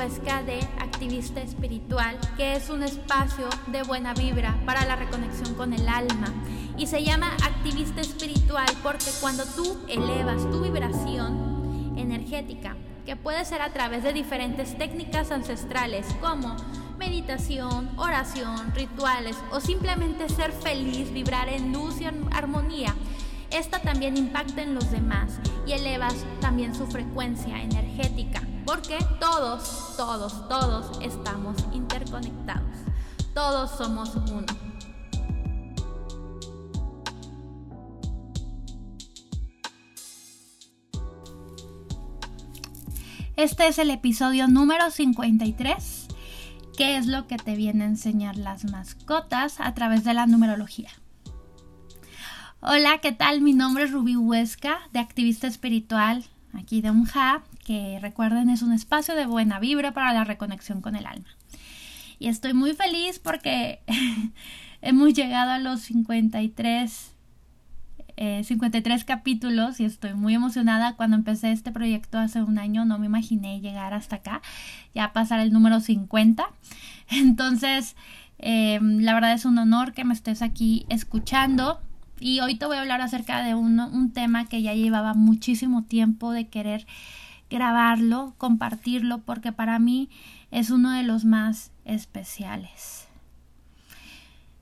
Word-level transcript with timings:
Huesca 0.00 0.42
de 0.42 0.60
Activista 0.78 1.42
Espiritual, 1.42 2.16
que 2.38 2.56
es 2.56 2.70
un 2.70 2.82
espacio 2.82 3.50
de 3.66 3.82
buena 3.82 4.14
vibra 4.14 4.58
para 4.64 4.86
la 4.86 4.96
reconexión 4.96 5.54
con 5.56 5.74
el 5.74 5.86
alma. 5.90 6.32
Y 6.78 6.86
se 6.86 7.04
llama 7.04 7.36
Activista 7.44 8.00
Espiritual 8.00 8.64
porque 8.82 9.10
cuando 9.20 9.44
tú 9.44 9.78
elevas 9.88 10.50
tu 10.50 10.62
vibración 10.62 11.92
energética, 11.98 12.76
que 13.04 13.14
puede 13.14 13.44
ser 13.44 13.60
a 13.60 13.74
través 13.74 14.02
de 14.02 14.14
diferentes 14.14 14.78
técnicas 14.78 15.30
ancestrales 15.30 16.06
como 16.22 16.56
meditación, 16.98 17.90
oración, 17.98 18.72
rituales 18.74 19.36
o 19.52 19.60
simplemente 19.60 20.30
ser 20.30 20.52
feliz, 20.52 21.12
vibrar 21.12 21.50
en 21.50 21.74
luz 21.74 22.00
y 22.00 22.06
armonía, 22.06 22.94
esta 23.50 23.80
también 23.80 24.16
impacta 24.16 24.62
en 24.62 24.74
los 24.74 24.90
demás 24.90 25.40
y 25.66 25.72
elevas 25.72 26.14
también 26.40 26.74
su 26.74 26.86
frecuencia 26.86 27.60
energética, 27.60 28.40
porque 28.64 28.98
todos, 29.18 29.96
todos, 29.96 30.48
todos 30.48 30.98
estamos 31.02 31.56
interconectados. 31.72 32.78
Todos 33.34 33.70
somos 33.70 34.14
uno. 34.16 34.46
Este 43.36 43.68
es 43.68 43.78
el 43.78 43.90
episodio 43.90 44.48
número 44.48 44.90
53. 44.90 46.08
¿Qué 46.76 46.96
es 46.96 47.06
lo 47.06 47.26
que 47.26 47.36
te 47.36 47.56
viene 47.56 47.84
a 47.84 47.86
enseñar 47.86 48.36
las 48.36 48.64
mascotas 48.64 49.60
a 49.60 49.72
través 49.74 50.04
de 50.04 50.12
la 50.14 50.26
numerología? 50.26 50.90
Hola, 52.60 52.98
¿qué 52.98 53.12
tal? 53.12 53.40
Mi 53.40 53.54
nombre 53.54 53.84
es 53.84 53.92
Rubí 53.92 54.16
Huesca, 54.16 54.80
de 54.92 54.98
Activista 54.98 55.46
Espiritual, 55.46 56.26
aquí 56.52 56.82
de 56.82 56.90
UNJA, 56.90 57.42
que 57.64 57.98
recuerden 58.00 58.50
es 58.50 58.62
un 58.62 58.72
espacio 58.72 59.14
de 59.14 59.26
buena 59.26 59.58
vibra 59.60 59.92
para 59.92 60.12
la 60.12 60.24
reconexión 60.24 60.80
con 60.80 60.96
el 60.96 61.06
alma. 61.06 61.28
Y 62.18 62.28
estoy 62.28 62.52
muy 62.52 62.74
feliz 62.74 63.18
porque 63.18 63.80
hemos 64.82 65.14
llegado 65.14 65.52
a 65.52 65.58
los 65.58 65.80
53, 65.80 67.14
53 68.42 69.00
eh, 69.00 69.04
capítulos 69.06 69.80
y 69.80 69.84
estoy 69.84 70.14
muy 70.14 70.34
emocionada. 70.34 70.96
Cuando 70.96 71.16
empecé 71.16 71.52
este 71.52 71.72
proyecto 71.72 72.18
hace 72.18 72.42
un 72.42 72.58
año 72.58 72.84
no 72.84 72.98
me 72.98 73.06
imaginé 73.06 73.60
llegar 73.60 73.94
hasta 73.94 74.16
acá, 74.16 74.42
ya 74.94 75.12
pasar 75.12 75.40
el 75.40 75.52
número 75.52 75.80
50. 75.80 76.44
Entonces, 77.10 77.96
eh, 78.38 78.78
la 78.82 79.14
verdad 79.14 79.32
es 79.32 79.44
un 79.44 79.58
honor 79.58 79.92
que 79.92 80.04
me 80.04 80.14
estés 80.14 80.42
aquí 80.42 80.86
escuchando 80.88 81.80
y 82.20 82.40
hoy 82.40 82.54
te 82.56 82.66
voy 82.66 82.76
a 82.76 82.82
hablar 82.82 83.00
acerca 83.00 83.42
de 83.42 83.54
un, 83.54 83.80
un 83.80 84.12
tema 84.12 84.46
que 84.46 84.60
ya 84.60 84.74
llevaba 84.74 85.14
muchísimo 85.14 85.84
tiempo 85.84 86.32
de 86.32 86.48
querer 86.48 86.86
grabarlo, 87.50 88.34
compartirlo, 88.38 89.18
porque 89.18 89.52
para 89.52 89.78
mí 89.78 90.08
es 90.50 90.70
uno 90.70 90.92
de 90.92 91.02
los 91.02 91.24
más 91.24 91.72
especiales. 91.84 93.08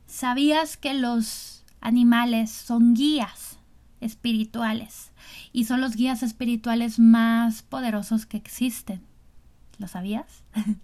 ¿Sabías 0.07 0.77
que 0.77 0.95
los 0.95 1.65
animales 1.81 2.51
son 2.51 2.95
guías 2.95 3.59
espirituales 4.01 5.13
y 5.53 5.65
son 5.65 5.81
los 5.81 5.95
guías 5.95 6.23
espirituales 6.23 6.99
más 6.99 7.63
poderosos 7.63 8.27
que 8.27 8.39
existen? 8.39 9.03
¿Lo 9.79 9.87
sabías? 9.87 10.43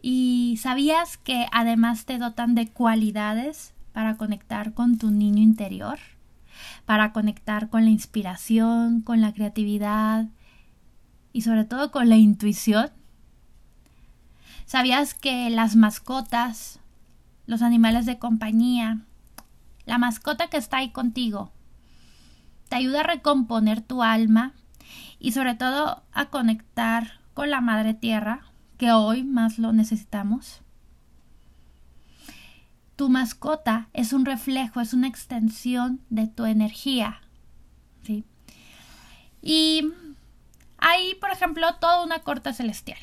¿Y 0.00 0.58
sabías 0.62 1.18
que 1.18 1.46
además 1.52 2.04
te 2.06 2.18
dotan 2.18 2.54
de 2.54 2.68
cualidades 2.68 3.74
para 3.92 4.16
conectar 4.16 4.74
con 4.74 4.96
tu 4.96 5.10
niño 5.10 5.42
interior, 5.42 5.98
para 6.86 7.12
conectar 7.12 7.68
con 7.68 7.84
la 7.84 7.90
inspiración, 7.90 9.00
con 9.00 9.20
la 9.20 9.34
creatividad 9.34 10.28
y 11.38 11.42
sobre 11.42 11.64
todo 11.64 11.92
con 11.92 12.08
la 12.08 12.16
intuición. 12.16 12.90
¿Sabías 14.66 15.14
que 15.14 15.48
las 15.50 15.76
mascotas, 15.76 16.80
los 17.46 17.62
animales 17.62 18.06
de 18.06 18.18
compañía, 18.18 19.02
la 19.86 19.98
mascota 19.98 20.48
que 20.48 20.56
está 20.56 20.78
ahí 20.78 20.90
contigo, 20.90 21.52
te 22.68 22.74
ayuda 22.74 23.02
a 23.02 23.04
recomponer 23.04 23.82
tu 23.82 24.02
alma 24.02 24.52
y 25.20 25.30
sobre 25.30 25.54
todo 25.54 26.02
a 26.10 26.24
conectar 26.24 27.20
con 27.34 27.50
la 27.50 27.60
madre 27.60 27.94
tierra, 27.94 28.40
que 28.76 28.90
hoy 28.90 29.22
más 29.22 29.60
lo 29.60 29.72
necesitamos? 29.72 30.62
Tu 32.96 33.08
mascota 33.08 33.90
es 33.92 34.12
un 34.12 34.24
reflejo, 34.24 34.80
es 34.80 34.92
una 34.92 35.06
extensión 35.06 36.00
de 36.10 36.26
tu 36.26 36.46
energía. 36.46 37.20
¿sí? 38.02 38.24
Y 39.40 39.92
hay, 40.78 41.14
por 41.16 41.30
ejemplo, 41.30 41.74
toda 41.76 42.04
una 42.04 42.20
corte 42.20 42.52
celestial. 42.52 42.98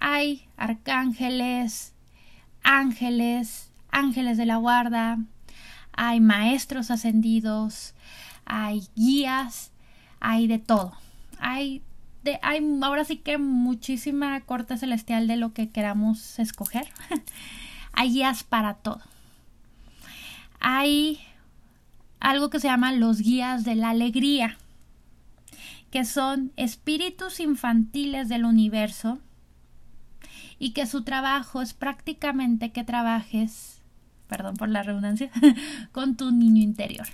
Hay 0.00 0.48
arcángeles, 0.56 1.92
ángeles, 2.62 3.70
ángeles 3.90 4.36
de 4.38 4.46
la 4.46 4.56
guarda, 4.56 5.18
hay 5.92 6.20
maestros 6.20 6.90
ascendidos, 6.90 7.94
hay 8.44 8.88
guías, 8.94 9.72
hay 10.20 10.46
de 10.46 10.58
todo. 10.58 10.92
Hay, 11.40 11.82
de, 12.22 12.38
hay 12.42 12.60
ahora 12.82 13.04
sí 13.04 13.16
que 13.18 13.38
muchísima 13.38 14.40
corte 14.42 14.78
celestial 14.78 15.26
de 15.26 15.36
lo 15.36 15.52
que 15.52 15.70
queramos 15.70 16.38
escoger. 16.38 16.88
hay 17.92 18.12
guías 18.12 18.44
para 18.44 18.74
todo 18.74 19.02
hay 20.60 21.20
algo 22.20 22.50
que 22.50 22.60
se 22.60 22.68
llama 22.68 22.92
los 22.92 23.20
guías 23.20 23.64
de 23.64 23.74
la 23.74 23.90
alegría, 23.90 24.58
que 25.90 26.04
son 26.04 26.52
espíritus 26.56 27.40
infantiles 27.40 28.28
del 28.28 28.44
universo 28.44 29.20
y 30.58 30.70
que 30.72 30.86
su 30.86 31.02
trabajo 31.02 31.62
es 31.62 31.72
prácticamente 31.72 32.72
que 32.72 32.84
trabajes, 32.84 33.80
perdón 34.26 34.56
por 34.56 34.68
la 34.68 34.82
redundancia, 34.82 35.30
con 35.92 36.16
tu 36.16 36.32
niño 36.32 36.62
interior. 36.62 37.06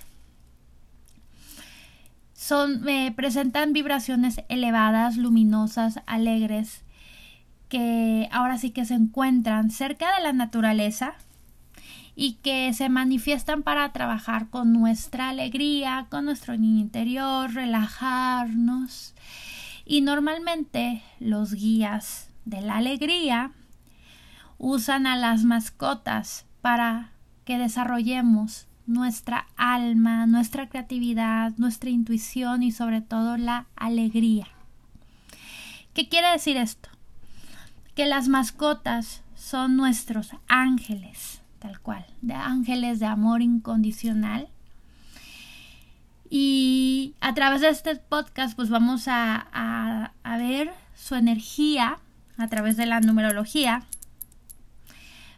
Son, 2.33 2.85
presentan 3.15 3.73
vibraciones 3.73 4.41
elevadas, 4.49 5.17
luminosas, 5.17 6.01
alegres, 6.05 6.83
que 7.69 8.27
ahora 8.31 8.57
sí 8.57 8.71
que 8.71 8.85
se 8.85 8.93
encuentran 8.93 9.71
cerca 9.71 10.15
de 10.15 10.23
la 10.23 10.33
naturaleza, 10.33 11.15
y 12.15 12.33
que 12.35 12.73
se 12.73 12.89
manifiestan 12.89 13.63
para 13.63 13.91
trabajar 13.91 14.49
con 14.49 14.71
nuestra 14.71 15.29
alegría, 15.29 16.07
con 16.09 16.25
nuestro 16.25 16.57
niño 16.57 16.79
interior, 16.79 17.53
relajarnos. 17.53 19.13
Y 19.85 20.01
normalmente 20.01 21.03
los 21.19 21.53
guías 21.53 22.29
de 22.45 22.61
la 22.61 22.77
alegría 22.77 23.51
usan 24.57 25.07
a 25.07 25.17
las 25.17 25.43
mascotas 25.43 26.45
para 26.61 27.11
que 27.43 27.57
desarrollemos 27.57 28.67
nuestra 28.87 29.47
alma, 29.57 30.25
nuestra 30.27 30.69
creatividad, 30.69 31.53
nuestra 31.57 31.89
intuición 31.89 32.63
y 32.63 32.71
sobre 32.71 33.01
todo 33.01 33.37
la 33.37 33.67
alegría. 33.75 34.47
¿Qué 35.93 36.07
quiere 36.07 36.31
decir 36.31 36.57
esto? 36.57 36.89
Que 37.95 38.05
las 38.05 38.27
mascotas 38.27 39.23
son 39.35 39.77
nuestros 39.77 40.31
ángeles, 40.47 41.41
tal 41.65 41.79
cual, 41.79 42.05
de 42.21 42.35
ángeles 42.35 42.99
de 42.99 43.07
amor 43.07 43.41
incondicional. 43.41 44.47
Y 46.29 47.15
a 47.21 47.33
través 47.33 47.61
de 47.61 47.69
este 47.69 47.95
podcast 47.95 48.55
pues 48.55 48.69
vamos 48.69 49.07
a, 49.07 49.47
a, 50.23 50.37
ver 50.37 50.71
su 50.95 51.15
energía 51.15 51.97
a 52.37 52.47
través 52.49 52.77
de 52.77 52.85
la 52.85 52.99
numerología 52.99 53.83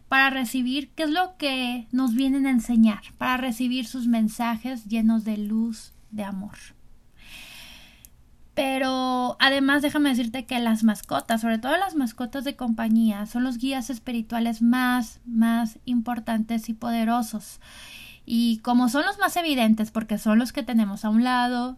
para 0.09 0.29
recibir 0.29 0.89
qué 0.89 1.03
es 1.03 1.11
lo 1.11 1.37
que 1.37 1.87
nos 1.91 2.13
vienen 2.13 2.46
a 2.46 2.52
enseñar, 2.52 3.02
para 3.17 3.37
recibir 3.37 3.87
sus 3.87 4.07
mensajes 4.07 4.85
llenos 4.85 5.23
de 5.23 5.37
luz, 5.37 5.93
de 6.11 6.25
amor. 6.25 6.57
Pero 8.57 9.37
además 9.39 9.83
déjame 9.83 10.09
decirte 10.09 10.47
que 10.47 10.57
las 10.57 10.83
mascotas, 10.83 11.41
sobre 11.41 11.59
todo 11.59 11.77
las 11.77 11.93
mascotas 11.93 12.43
de 12.43 12.55
compañía, 12.55 13.27
son 13.27 13.43
los 13.43 13.59
guías 13.59 13.91
espirituales 13.91 14.63
más, 14.63 15.19
más 15.27 15.77
importantes 15.85 16.67
y 16.67 16.73
poderosos. 16.73 17.61
Y 18.25 18.57
como 18.63 18.89
son 18.89 19.05
los 19.05 19.19
más 19.19 19.37
evidentes, 19.37 19.91
porque 19.91 20.17
son 20.17 20.39
los 20.39 20.53
que 20.53 20.63
tenemos 20.63 21.05
a 21.05 21.09
un 21.09 21.23
lado, 21.23 21.77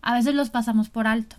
a 0.00 0.14
veces 0.14 0.34
los 0.34 0.48
pasamos 0.48 0.88
por 0.88 1.06
alto. 1.06 1.36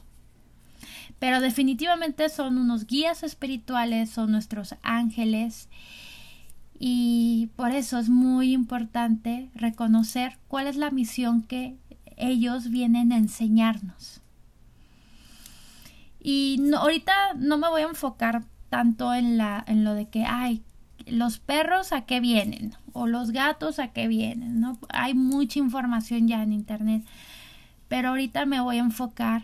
Pero 1.18 1.42
definitivamente 1.42 2.30
son 2.30 2.60
unos 2.60 2.86
guías 2.86 3.24
espirituales, 3.24 4.12
son 4.12 4.30
nuestros 4.30 4.76
ángeles. 4.84 5.70
Y 6.78 7.50
por 7.56 7.72
eso 7.72 7.98
es 7.98 8.10
muy 8.10 8.54
importante 8.54 9.50
reconocer 9.56 10.38
cuál 10.48 10.68
es 10.68 10.76
la 10.76 10.92
misión 10.92 11.42
que 11.42 11.78
ellos 12.16 12.70
vienen 12.70 13.12
a 13.12 13.18
enseñarnos. 13.18 14.22
Y 16.30 16.60
ahorita 16.76 17.14
no 17.38 17.58
me 17.58 17.70
voy 17.70 17.84
a 17.84 17.88
enfocar 17.88 18.44
tanto 18.68 19.14
en, 19.14 19.38
la, 19.38 19.64
en 19.66 19.86
lo 19.86 19.94
de 19.94 20.10
que, 20.10 20.26
ay, 20.26 20.62
los 21.06 21.40
perros 21.40 21.94
a 21.94 22.02
qué 22.02 22.20
vienen 22.20 22.76
o 22.92 23.08
los 23.08 23.32
gatos 23.32 23.80
a 23.80 23.94
qué 23.94 24.10
vienen, 24.10 24.60
¿no? 24.60 24.78
Hay 24.90 25.14
mucha 25.14 25.58
información 25.60 26.28
ya 26.28 26.44
en 26.44 26.52
internet, 26.52 27.06
pero 27.88 28.10
ahorita 28.10 28.46
me 28.46 28.60
voy 28.60 28.76
a 28.76 28.82
enfocar 28.82 29.44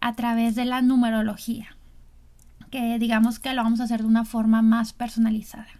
a 0.00 0.14
través 0.14 0.54
de 0.54 0.66
la 0.66 0.82
numerología. 0.82 1.74
que 2.70 3.00
digamos 3.00 3.40
que 3.40 3.52
lo 3.52 3.64
vamos 3.64 3.80
a 3.80 3.84
hacer 3.84 4.02
de 4.02 4.06
una 4.06 4.24
forma 4.24 4.62
más 4.62 4.92
personalizada. 4.92 5.79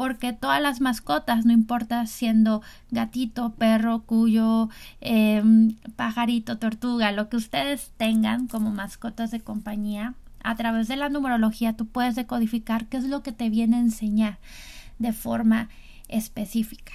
Porque 0.00 0.32
todas 0.32 0.62
las 0.62 0.80
mascotas, 0.80 1.44
no 1.44 1.52
importa 1.52 2.06
siendo 2.06 2.62
gatito, 2.90 3.52
perro, 3.52 4.00
cuyo, 4.06 4.70
em, 5.02 5.76
pajarito, 5.94 6.56
tortuga, 6.56 7.12
lo 7.12 7.28
que 7.28 7.36
ustedes 7.36 7.90
tengan 7.98 8.46
como 8.46 8.70
mascotas 8.70 9.30
de 9.30 9.40
compañía, 9.40 10.14
a 10.42 10.56
través 10.56 10.88
de 10.88 10.96
la 10.96 11.10
numerología 11.10 11.74
tú 11.74 11.84
puedes 11.84 12.14
decodificar 12.14 12.86
qué 12.86 12.96
es 12.96 13.04
lo 13.04 13.22
que 13.22 13.32
te 13.32 13.50
viene 13.50 13.76
a 13.76 13.80
enseñar 13.80 14.38
de 14.98 15.12
forma 15.12 15.68
específica. 16.08 16.94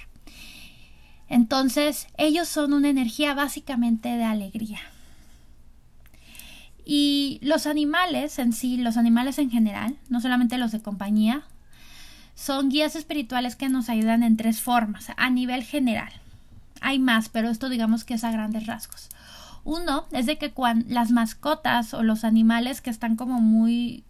Entonces, 1.28 2.08
ellos 2.18 2.48
son 2.48 2.72
una 2.72 2.88
energía 2.88 3.34
básicamente 3.34 4.08
de 4.08 4.24
alegría. 4.24 4.80
Y 6.84 7.38
los 7.40 7.68
animales 7.68 8.40
en 8.40 8.52
sí, 8.52 8.78
los 8.78 8.96
animales 8.96 9.38
en 9.38 9.52
general, 9.52 9.96
no 10.08 10.20
solamente 10.20 10.58
los 10.58 10.72
de 10.72 10.82
compañía, 10.82 11.44
son 12.36 12.68
guías 12.68 12.94
espirituales 12.94 13.56
que 13.56 13.68
nos 13.68 13.88
ayudan 13.88 14.22
en 14.22 14.36
tres 14.36 14.60
formas, 14.60 15.08
a 15.16 15.30
nivel 15.30 15.64
general. 15.64 16.12
Hay 16.80 17.00
más, 17.00 17.30
pero 17.30 17.48
esto 17.48 17.68
digamos 17.68 18.04
que 18.04 18.14
es 18.14 18.22
a 18.22 18.30
grandes 18.30 18.66
rasgos. 18.66 19.08
Uno 19.64 20.04
es 20.12 20.26
de 20.26 20.38
que 20.38 20.52
las 20.86 21.10
mascotas 21.10 21.92
o 21.94 22.04
los 22.04 22.22
animales 22.22 22.80
que 22.80 22.90
están 22.90 23.16
como 23.16 23.40
muy, 23.40 24.04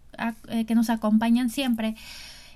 eh, 0.49 0.65
que 0.65 0.75
nos 0.75 0.91
acompañan 0.91 1.49
siempre, 1.49 1.95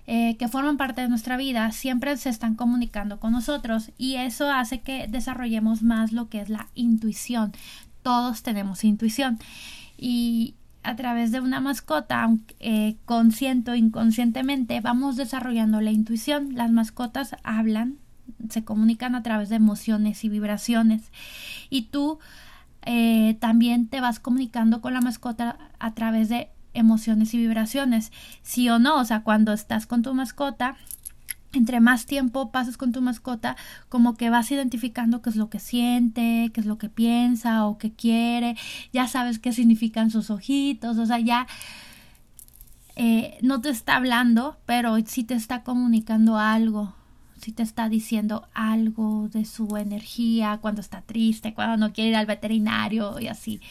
eh, 0.06 0.36
que 0.38 0.50
forman 0.50 0.78
parte 0.78 1.02
de 1.02 1.10
nuestra 1.10 1.38
vida, 1.38 1.72
siempre 1.72 2.16
se 2.18 2.30
están 2.30 2.56
comunicando 2.56 3.20
con 3.20 3.32
nosotros 3.32 3.92
y 3.98 4.18
eso 4.18 4.52
hace 4.52 4.82
que 4.82 5.08
desarrollemos 5.08 5.84
más 5.84 6.12
lo 6.12 6.28
que 6.28 6.42
es 6.42 6.50
la 6.50 6.68
intuición. 6.76 7.54
Todos 8.04 8.44
tenemos 8.44 8.84
intuición 8.84 9.40
y 9.98 10.54
a 10.84 10.96
través 10.96 11.32
de 11.32 11.40
una 11.40 11.60
mascota, 11.60 12.30
eh, 12.60 12.96
consciente 13.06 13.72
o 13.72 13.76
inconscientemente, 13.76 14.82
vamos 14.82 15.16
desarrollando 15.16 15.82
la 15.82 15.92
intuición. 15.92 16.56
Las 16.56 16.72
mascotas 16.72 17.36
hablan, 17.44 17.98
se 18.50 18.64
comunican 18.64 19.16
a 19.16 19.24
través 19.24 19.50
de 19.50 19.58
emociones 19.58 20.24
y 20.24 20.30
vibraciones 20.30 21.12
y 21.70 21.84
tú 21.84 22.20
eh, 22.84 23.38
también 23.40 23.88
te 23.88 24.02
vas 24.02 24.20
comunicando 24.20 24.82
con 24.82 24.94
la 24.94 25.02
mascota 25.02 25.58
a 25.80 25.94
través 25.94 26.30
de 26.30 26.50
emociones 26.74 27.34
y 27.34 27.38
vibraciones, 27.38 28.12
sí 28.42 28.70
o 28.70 28.80
no, 28.80 29.00
o 29.00 29.06
sea, 29.06 29.24
cuando 29.24 29.54
estás 29.54 29.86
con 29.86 30.02
tu 30.02 30.14
mascota, 30.14 30.78
entre 31.54 31.80
más 31.80 32.06
tiempo 32.06 32.52
pasas 32.52 32.78
con 32.78 32.92
tu 32.92 33.02
mascota, 33.02 33.56
como 33.90 34.16
que 34.16 34.30
vas 34.30 34.52
identificando 34.52 35.22
qué 35.22 35.30
es 35.30 35.36
lo 35.36 35.50
que 35.50 35.60
siente, 35.60 36.52
qué 36.54 36.62
es 36.62 36.66
lo 36.66 36.78
que 36.78 36.90
piensa 36.90 37.66
o 37.66 37.78
qué 37.78 37.92
quiere, 37.92 38.56
ya 38.94 39.08
sabes 39.08 39.40
qué 39.40 39.52
significan 39.52 40.12
sus 40.12 40.30
ojitos, 40.30 40.98
o 40.98 41.06
sea, 41.06 41.20
ya 41.20 41.48
eh, 42.96 43.38
no 43.42 43.62
te 43.62 43.70
está 43.70 43.96
hablando, 43.96 44.58
pero 44.66 44.96
sí 45.06 45.24
te 45.24 45.34
está 45.34 45.64
comunicando 45.64 46.38
algo, 46.38 46.94
si 47.42 47.52
te 47.52 47.64
está 47.64 47.90
diciendo 47.90 48.48
algo 48.54 49.30
de 49.30 49.46
su 49.46 49.78
energía 49.78 50.60
cuando 50.62 50.82
está 50.82 51.02
triste, 51.02 51.54
cuando 51.54 51.78
no 51.78 51.94
quiere 51.94 52.12
ir 52.12 52.16
al 52.16 52.26
veterinario 52.26 53.20
y 53.20 53.28
así. 53.28 53.62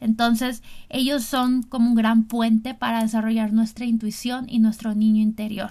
Entonces, 0.00 0.62
ellos 0.88 1.24
son 1.24 1.62
como 1.62 1.90
un 1.90 1.94
gran 1.94 2.24
puente 2.24 2.74
para 2.74 3.02
desarrollar 3.02 3.52
nuestra 3.52 3.84
intuición 3.84 4.46
y 4.48 4.58
nuestro 4.58 4.94
niño 4.94 5.22
interior. 5.22 5.70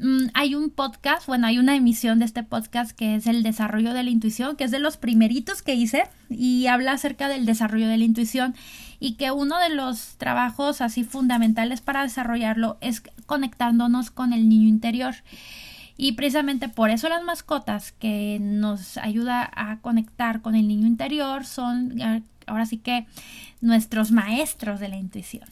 Mm, 0.00 0.28
hay 0.34 0.54
un 0.54 0.70
podcast, 0.70 1.26
bueno, 1.26 1.48
hay 1.48 1.58
una 1.58 1.74
emisión 1.74 2.20
de 2.20 2.24
este 2.24 2.44
podcast 2.44 2.92
que 2.92 3.16
es 3.16 3.26
el 3.26 3.42
desarrollo 3.42 3.92
de 3.92 4.04
la 4.04 4.10
intuición, 4.10 4.54
que 4.56 4.64
es 4.64 4.70
de 4.70 4.78
los 4.78 4.96
primeritos 4.96 5.62
que 5.62 5.74
hice 5.74 6.04
y 6.30 6.66
habla 6.68 6.92
acerca 6.92 7.28
del 7.28 7.46
desarrollo 7.46 7.88
de 7.88 7.96
la 7.96 8.04
intuición 8.04 8.54
y 9.00 9.14
que 9.14 9.32
uno 9.32 9.58
de 9.58 9.70
los 9.70 10.16
trabajos 10.16 10.80
así 10.80 11.02
fundamentales 11.02 11.80
para 11.80 12.02
desarrollarlo 12.02 12.78
es 12.80 13.02
conectándonos 13.26 14.10
con 14.10 14.32
el 14.32 14.48
niño 14.48 14.68
interior. 14.68 15.16
Y 15.96 16.12
precisamente 16.12 16.68
por 16.68 16.90
eso 16.90 17.08
las 17.08 17.24
mascotas 17.24 17.90
que 17.90 18.38
nos 18.40 18.98
ayuda 18.98 19.50
a 19.52 19.80
conectar 19.80 20.42
con 20.42 20.54
el 20.54 20.68
niño 20.68 20.86
interior 20.86 21.44
son 21.44 22.00
eh, 22.00 22.22
ahora 22.46 22.66
sí 22.66 22.78
que 22.78 23.06
nuestros 23.60 24.12
maestros 24.12 24.78
de 24.78 24.88
la 24.88 24.96
intuición. 24.96 25.48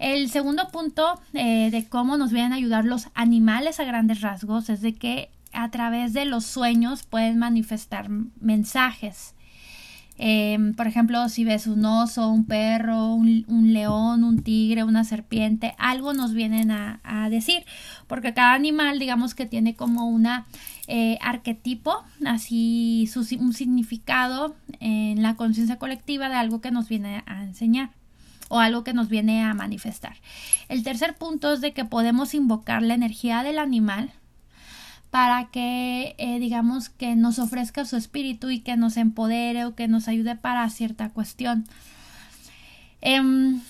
El 0.00 0.30
segundo 0.30 0.68
punto 0.68 1.20
eh, 1.34 1.70
de 1.70 1.86
cómo 1.86 2.16
nos 2.16 2.32
vienen 2.32 2.54
a 2.54 2.56
ayudar 2.56 2.86
los 2.86 3.08
animales 3.12 3.80
a 3.80 3.84
grandes 3.84 4.22
rasgos 4.22 4.70
es 4.70 4.80
de 4.80 4.94
que 4.94 5.28
a 5.52 5.70
través 5.70 6.14
de 6.14 6.24
los 6.24 6.46
sueños 6.46 7.02
pueden 7.02 7.38
manifestar 7.38 8.08
mensajes. 8.08 9.34
Em, 10.16 10.72
por 10.72 10.86
ejemplo, 10.86 11.28
si 11.28 11.44
ves 11.44 11.66
un 11.66 11.84
oso, 11.84 12.30
un 12.30 12.46
perro, 12.46 13.12
un, 13.12 13.72
león, 13.74 14.24
un 14.24 14.42
tigre, 14.42 14.84
una 14.84 15.04
serpiente, 15.04 15.74
algo 15.76 16.14
nos 16.14 16.32
vienen 16.32 16.70
a, 16.70 17.28
decir, 17.28 17.64
porque 18.06 18.32
cada 18.32 18.54
animal, 18.54 18.98
digamos 18.98 19.34
que 19.34 19.44
tiene 19.44 19.74
como 19.74 20.08
una 20.08 20.46
eh, 20.88 21.18
arquetipo, 21.20 22.04
así 22.24 23.06
un 23.38 23.52
significado 23.52 24.56
en 24.80 25.22
la 25.22 25.36
conciencia 25.36 25.78
colectiva 25.78 26.30
de 26.30 26.36
algo 26.36 26.62
que 26.62 26.70
nos 26.70 26.88
viene 26.88 27.22
a 27.26 27.42
enseñar 27.42 27.90
o 28.50 28.58
algo 28.58 28.84
que 28.84 28.92
nos 28.92 29.08
viene 29.08 29.42
a 29.42 29.54
manifestar. 29.54 30.16
El 30.68 30.82
tercer 30.82 31.16
punto 31.16 31.52
es 31.52 31.60
de 31.60 31.72
que 31.72 31.84
podemos 31.84 32.34
invocar 32.34 32.82
la 32.82 32.94
energía 32.94 33.42
del 33.44 33.58
animal 33.58 34.10
para 35.10 35.50
que 35.50 36.16
eh, 36.18 36.38
digamos 36.40 36.88
que 36.88 37.14
nos 37.14 37.38
ofrezca 37.38 37.84
su 37.84 37.96
espíritu 37.96 38.50
y 38.50 38.60
que 38.60 38.76
nos 38.76 38.96
empodere 38.96 39.64
o 39.64 39.74
que 39.76 39.88
nos 39.88 40.08
ayude 40.08 40.34
para 40.34 40.68
cierta 40.68 41.10
cuestión. 41.10 41.64
Em, 43.00 43.60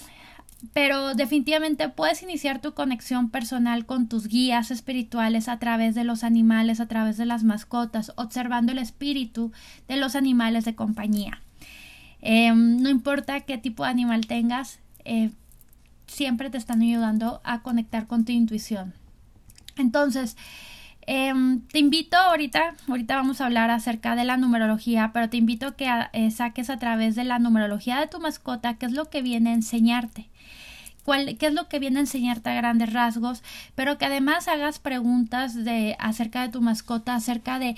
pero 0.73 1.15
definitivamente 1.15 1.91
puedes 1.91 2.23
iniciar 2.23 2.63
tu 2.63 2.73
conexión 2.73 3.29
personal 3.29 3.85
con 3.85 4.09
tus 4.09 4.29
guías 4.29 4.71
espirituales 4.71 5.49
a 5.49 5.59
través 5.59 5.95
de 5.95 6.05
los 6.05 6.25
animales, 6.25 6.81
a 6.81 6.89
través 6.89 7.19
de 7.19 7.27
las 7.27 7.45
mascotas, 7.45 8.13
observando 8.17 8.73
el 8.73 8.79
espíritu 8.79 9.53
de 9.89 9.97
los 9.97 10.17
animales 10.17 10.65
de 10.65 10.75
compañía. 10.75 11.43
Em, 12.23 12.81
no 12.83 12.89
importa 12.89 13.41
qué 13.41 13.59
tipo 13.59 13.85
de 13.85 13.91
animal 13.91 14.27
tengas, 14.27 14.81
eh, 15.05 15.31
siempre 16.07 16.51
te 16.51 16.59
están 16.59 16.83
ayudando 16.83 17.41
a 17.45 17.63
conectar 17.63 18.07
con 18.07 18.25
tu 18.25 18.33
intuición. 18.33 18.95
Entonces, 19.77 20.37
Em, 21.13 21.61
te 21.63 21.81
invito 21.81 22.17
ahorita, 22.17 22.75
ahorita 22.89 23.17
vamos 23.17 23.41
a 23.41 23.47
hablar 23.47 23.71
acerca 23.71 24.15
de 24.15 24.25
la 24.25 24.37
numerología, 24.37 25.11
pero 25.13 25.29
te 25.29 25.39
invito 25.39 25.67
a 25.67 25.77
que 25.77 25.91
eh, 26.13 26.31
saques 26.31 26.71
a 26.71 26.79
través 26.79 27.17
de 27.17 27.25
la 27.25 27.41
numerología 27.41 27.99
de 27.99 28.07
tu 28.07 28.21
mascota 28.21 28.75
qué 28.75 28.87
es 28.87 28.93
lo 28.93 29.11
que 29.11 29.21
viene 29.21 29.51
a 29.51 29.55
enseñarte. 29.55 30.29
Cuál, 31.05 31.37
qué 31.39 31.47
es 31.47 31.55
lo 31.55 31.69
que 31.69 31.81
viene 31.81 31.99
a 31.99 32.03
enseñarte 32.03 32.51
a 32.51 32.55
grandes 32.55 32.93
rasgos, 32.93 33.43
pero 33.75 33.99
que 33.99 34.05
además 34.05 34.47
hagas 34.47 34.79
preguntas 34.79 35.65
de 35.65 35.97
acerca 35.99 36.43
de 36.43 36.51
tu 36.51 36.61
mascota, 36.61 37.15
acerca 37.17 37.59
de 37.59 37.75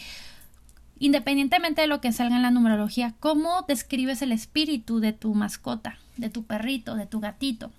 independientemente 1.03 1.81
de 1.81 1.89
lo 1.89 2.01
que 2.01 2.13
salga 2.13 2.37
en 2.37 2.43
la 2.43 2.53
numerología, 2.53 3.15
cómo 3.19 3.65
describes 3.67 4.23
el 4.23 4.31
espíritu 4.31 5.01
de 5.01 5.13
tu 5.13 5.35
mascota, 5.35 5.99
de 6.17 6.31
tu 6.31 6.45
perrito, 6.45 6.95
de 6.95 7.07
tu 7.07 7.19
gatito. 7.19 7.73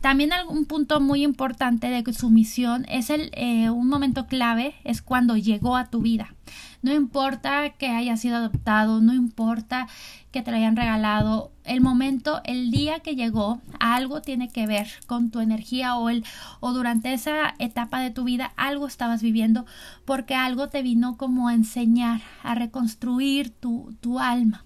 También 0.00 0.32
algún 0.32 0.64
punto 0.64 1.00
muy 1.00 1.22
importante 1.22 1.88
de 1.88 2.12
su 2.12 2.30
misión 2.30 2.86
es 2.88 3.10
el, 3.10 3.30
eh, 3.34 3.68
un 3.68 3.88
momento 3.88 4.26
clave, 4.26 4.74
es 4.84 5.02
cuando 5.02 5.36
llegó 5.36 5.76
a 5.76 5.90
tu 5.90 6.00
vida. 6.00 6.34
No 6.82 6.94
importa 6.94 7.70
que 7.70 7.88
haya 7.88 8.16
sido 8.16 8.36
adoptado, 8.36 9.02
no 9.02 9.12
importa 9.12 9.86
que 10.30 10.40
te 10.40 10.50
lo 10.50 10.56
hayan 10.56 10.76
regalado, 10.76 11.52
el 11.64 11.82
momento, 11.82 12.40
el 12.44 12.70
día 12.70 13.00
que 13.00 13.14
llegó, 13.14 13.60
algo 13.78 14.22
tiene 14.22 14.48
que 14.48 14.66
ver 14.66 14.88
con 15.06 15.30
tu 15.30 15.40
energía 15.40 15.96
o, 15.96 16.08
el, 16.08 16.24
o 16.60 16.72
durante 16.72 17.12
esa 17.12 17.54
etapa 17.58 18.00
de 18.00 18.10
tu 18.10 18.24
vida 18.24 18.52
algo 18.56 18.86
estabas 18.86 19.22
viviendo 19.22 19.66
porque 20.06 20.34
algo 20.34 20.68
te 20.68 20.82
vino 20.82 21.18
como 21.18 21.48
a 21.48 21.54
enseñar, 21.54 22.22
a 22.42 22.54
reconstruir 22.54 23.50
tu, 23.50 23.94
tu 24.00 24.18
alma. 24.18 24.64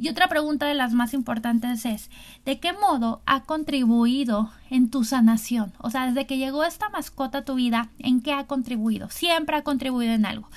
Y 0.00 0.08
otra 0.08 0.28
pregunta 0.28 0.66
de 0.66 0.72
las 0.72 0.94
más 0.94 1.12
importantes 1.12 1.84
es, 1.84 2.08
¿de 2.46 2.58
qué 2.58 2.72
modo 2.72 3.20
ha 3.26 3.42
contribuido 3.42 4.50
en 4.70 4.88
tu 4.88 5.04
sanación? 5.04 5.74
O 5.76 5.90
sea, 5.90 6.06
desde 6.06 6.26
que 6.26 6.38
llegó 6.38 6.64
esta 6.64 6.88
mascota 6.88 7.38
a 7.38 7.44
tu 7.44 7.56
vida, 7.56 7.90
¿en 7.98 8.22
qué 8.22 8.32
ha 8.32 8.46
contribuido? 8.46 9.10
Siempre 9.10 9.56
ha 9.56 9.62
contribuido 9.62 10.14
en 10.14 10.24
algo. 10.24 10.48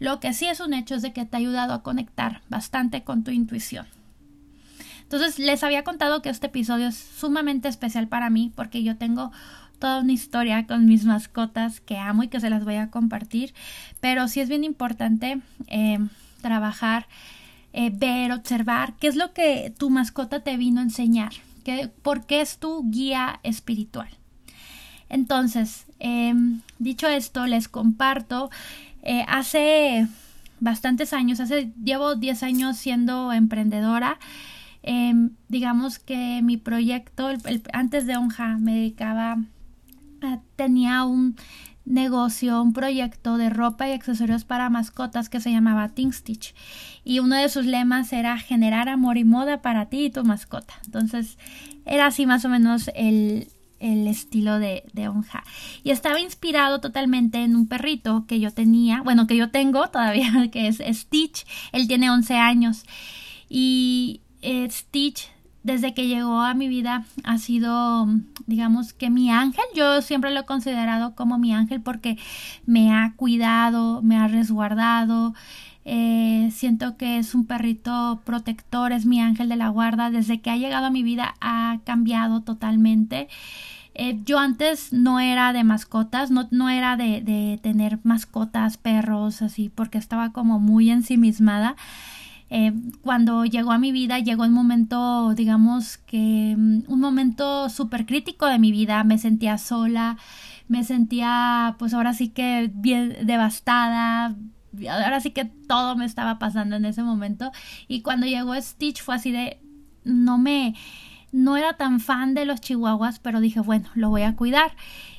Lo 0.00 0.18
que 0.18 0.32
sí 0.32 0.48
es 0.48 0.58
un 0.58 0.74
hecho 0.74 0.96
es 0.96 1.02
de 1.02 1.12
que 1.12 1.24
te 1.24 1.36
ha 1.36 1.38
ayudado 1.38 1.74
a 1.74 1.84
conectar 1.84 2.42
bastante 2.48 3.04
con 3.04 3.22
tu 3.22 3.30
intuición. 3.30 3.86
Entonces, 5.04 5.38
les 5.38 5.62
había 5.62 5.84
contado 5.84 6.20
que 6.20 6.30
este 6.30 6.48
episodio 6.48 6.88
es 6.88 6.96
sumamente 6.96 7.68
especial 7.68 8.08
para 8.08 8.30
mí 8.30 8.52
porque 8.56 8.82
yo 8.82 8.96
tengo 8.96 9.30
toda 9.78 10.00
una 10.00 10.12
historia 10.12 10.66
con 10.66 10.86
mis 10.86 11.04
mascotas 11.04 11.80
que 11.80 11.98
amo 11.98 12.24
y 12.24 12.28
que 12.28 12.40
se 12.40 12.50
las 12.50 12.64
voy 12.64 12.74
a 12.74 12.90
compartir, 12.90 13.54
pero 14.00 14.26
sí 14.26 14.40
es 14.40 14.48
bien 14.48 14.64
importante 14.64 15.40
eh, 15.68 16.00
trabajar 16.42 17.06
eh, 17.72 17.90
ver, 17.92 18.32
observar 18.32 18.94
qué 18.98 19.08
es 19.08 19.16
lo 19.16 19.32
que 19.32 19.72
tu 19.76 19.90
mascota 19.90 20.40
te 20.40 20.56
vino 20.56 20.80
a 20.80 20.84
enseñar, 20.84 21.32
qué, 21.64 21.90
por 22.02 22.26
qué 22.26 22.40
es 22.40 22.58
tu 22.58 22.90
guía 22.90 23.40
espiritual. 23.42 24.08
Entonces, 25.08 25.86
em, 25.98 26.60
dicho 26.78 27.08
esto, 27.08 27.46
les 27.46 27.68
comparto, 27.68 28.50
eh, 29.02 29.24
hace 29.28 30.06
bastantes 30.60 31.12
años, 31.12 31.40
hace, 31.40 31.72
llevo 31.82 32.14
10 32.14 32.42
años 32.42 32.76
siendo 32.76 33.32
emprendedora. 33.32 34.18
Em, 34.82 35.30
digamos 35.48 35.98
que 35.98 36.40
mi 36.42 36.56
proyecto, 36.56 37.28
antes 37.72 38.06
de 38.06 38.16
Onja, 38.16 38.58
me 38.58 38.74
dedicaba, 38.74 39.38
tenía 40.56 41.04
un 41.04 41.36
negocio, 41.88 42.62
un 42.62 42.72
proyecto 42.72 43.36
de 43.38 43.50
ropa 43.50 43.88
y 43.88 43.92
accesorios 43.92 44.44
para 44.44 44.70
mascotas 44.70 45.28
que 45.28 45.40
se 45.40 45.50
llamaba 45.50 45.88
Think 45.88 46.12
Stitch. 46.12 46.54
Y 47.04 47.20
uno 47.20 47.36
de 47.36 47.48
sus 47.48 47.66
lemas 47.66 48.12
era 48.12 48.38
generar 48.38 48.88
amor 48.88 49.16
y 49.16 49.24
moda 49.24 49.62
para 49.62 49.86
ti 49.86 50.06
y 50.06 50.10
tu 50.10 50.24
mascota. 50.24 50.74
Entonces, 50.84 51.38
era 51.86 52.06
así 52.06 52.26
más 52.26 52.44
o 52.44 52.48
menos 52.48 52.90
el, 52.94 53.48
el 53.80 54.06
estilo 54.06 54.58
de, 54.58 54.84
de 54.92 55.08
Onja. 55.08 55.42
Y 55.82 55.90
estaba 55.90 56.20
inspirado 56.20 56.80
totalmente 56.80 57.42
en 57.42 57.56
un 57.56 57.66
perrito 57.66 58.26
que 58.26 58.40
yo 58.40 58.52
tenía, 58.52 59.02
bueno, 59.02 59.26
que 59.26 59.36
yo 59.36 59.50
tengo 59.50 59.88
todavía, 59.90 60.48
que 60.52 60.68
es 60.68 60.82
Stitch. 60.90 61.46
Él 61.72 61.88
tiene 61.88 62.10
11 62.10 62.34
años. 62.36 62.84
Y 63.48 64.20
eh, 64.42 64.68
Stitch 64.70 65.28
desde 65.68 65.94
que 65.94 66.08
llegó 66.08 66.40
a 66.40 66.54
mi 66.54 66.66
vida 66.66 67.04
ha 67.22 67.38
sido, 67.38 68.08
digamos 68.46 68.92
que 68.94 69.10
mi 69.10 69.30
ángel. 69.30 69.64
Yo 69.76 70.02
siempre 70.02 70.32
lo 70.32 70.40
he 70.40 70.44
considerado 70.44 71.14
como 71.14 71.38
mi 71.38 71.54
ángel 71.54 71.80
porque 71.80 72.18
me 72.66 72.92
ha 72.92 73.12
cuidado, 73.14 74.02
me 74.02 74.16
ha 74.16 74.26
resguardado. 74.26 75.34
Eh, 75.84 76.50
siento 76.52 76.96
que 76.96 77.18
es 77.18 77.34
un 77.34 77.46
perrito 77.46 78.20
protector, 78.24 78.92
es 78.92 79.06
mi 79.06 79.20
ángel 79.20 79.48
de 79.48 79.56
la 79.56 79.68
guarda. 79.68 80.10
Desde 80.10 80.40
que 80.40 80.50
ha 80.50 80.56
llegado 80.56 80.86
a 80.86 80.90
mi 80.90 81.02
vida 81.02 81.34
ha 81.40 81.78
cambiado 81.84 82.40
totalmente. 82.40 83.28
Eh, 83.94 84.18
yo 84.24 84.38
antes 84.38 84.92
no 84.92 85.20
era 85.20 85.52
de 85.52 85.64
mascotas, 85.64 86.30
no, 86.30 86.48
no 86.50 86.70
era 86.70 86.96
de, 86.96 87.20
de 87.20 87.58
tener 87.62 87.98
mascotas, 88.04 88.78
perros, 88.78 89.42
así, 89.42 89.70
porque 89.74 89.98
estaba 89.98 90.32
como 90.32 90.60
muy 90.60 90.90
ensimismada. 90.90 91.76
Eh, 92.50 92.72
cuando 93.02 93.44
llegó 93.44 93.72
a 93.72 93.78
mi 93.78 93.92
vida, 93.92 94.18
llegó 94.20 94.44
un 94.44 94.52
momento, 94.52 95.34
digamos 95.34 95.98
que 95.98 96.54
mm, 96.56 96.84
un 96.88 97.00
momento 97.00 97.68
súper 97.68 98.06
crítico 98.06 98.46
de 98.46 98.58
mi 98.58 98.72
vida, 98.72 99.04
me 99.04 99.18
sentía 99.18 99.58
sola, 99.58 100.16
me 100.66 100.84
sentía 100.84 101.76
pues 101.78 101.94
ahora 101.94 102.14
sí 102.14 102.28
que 102.30 102.70
bien 102.74 103.16
devastada, 103.26 104.34
ahora 104.90 105.20
sí 105.20 105.30
que 105.30 105.44
todo 105.44 105.96
me 105.96 106.04
estaba 106.04 106.38
pasando 106.38 106.76
en 106.76 106.84
ese 106.84 107.02
momento. 107.02 107.52
Y 107.88 108.02
cuando 108.02 108.26
llegó 108.26 108.54
Stitch 108.54 109.02
fue 109.02 109.16
así 109.16 109.32
de 109.32 109.60
no 110.04 110.38
me 110.38 110.74
no 111.32 111.56
era 111.56 111.74
tan 111.74 112.00
fan 112.00 112.34
de 112.34 112.46
los 112.46 112.60
chihuahuas, 112.60 113.18
pero 113.18 113.40
dije, 113.40 113.60
bueno, 113.60 113.88
lo 113.94 114.08
voy 114.10 114.22
a 114.22 114.36
cuidar. 114.36 114.72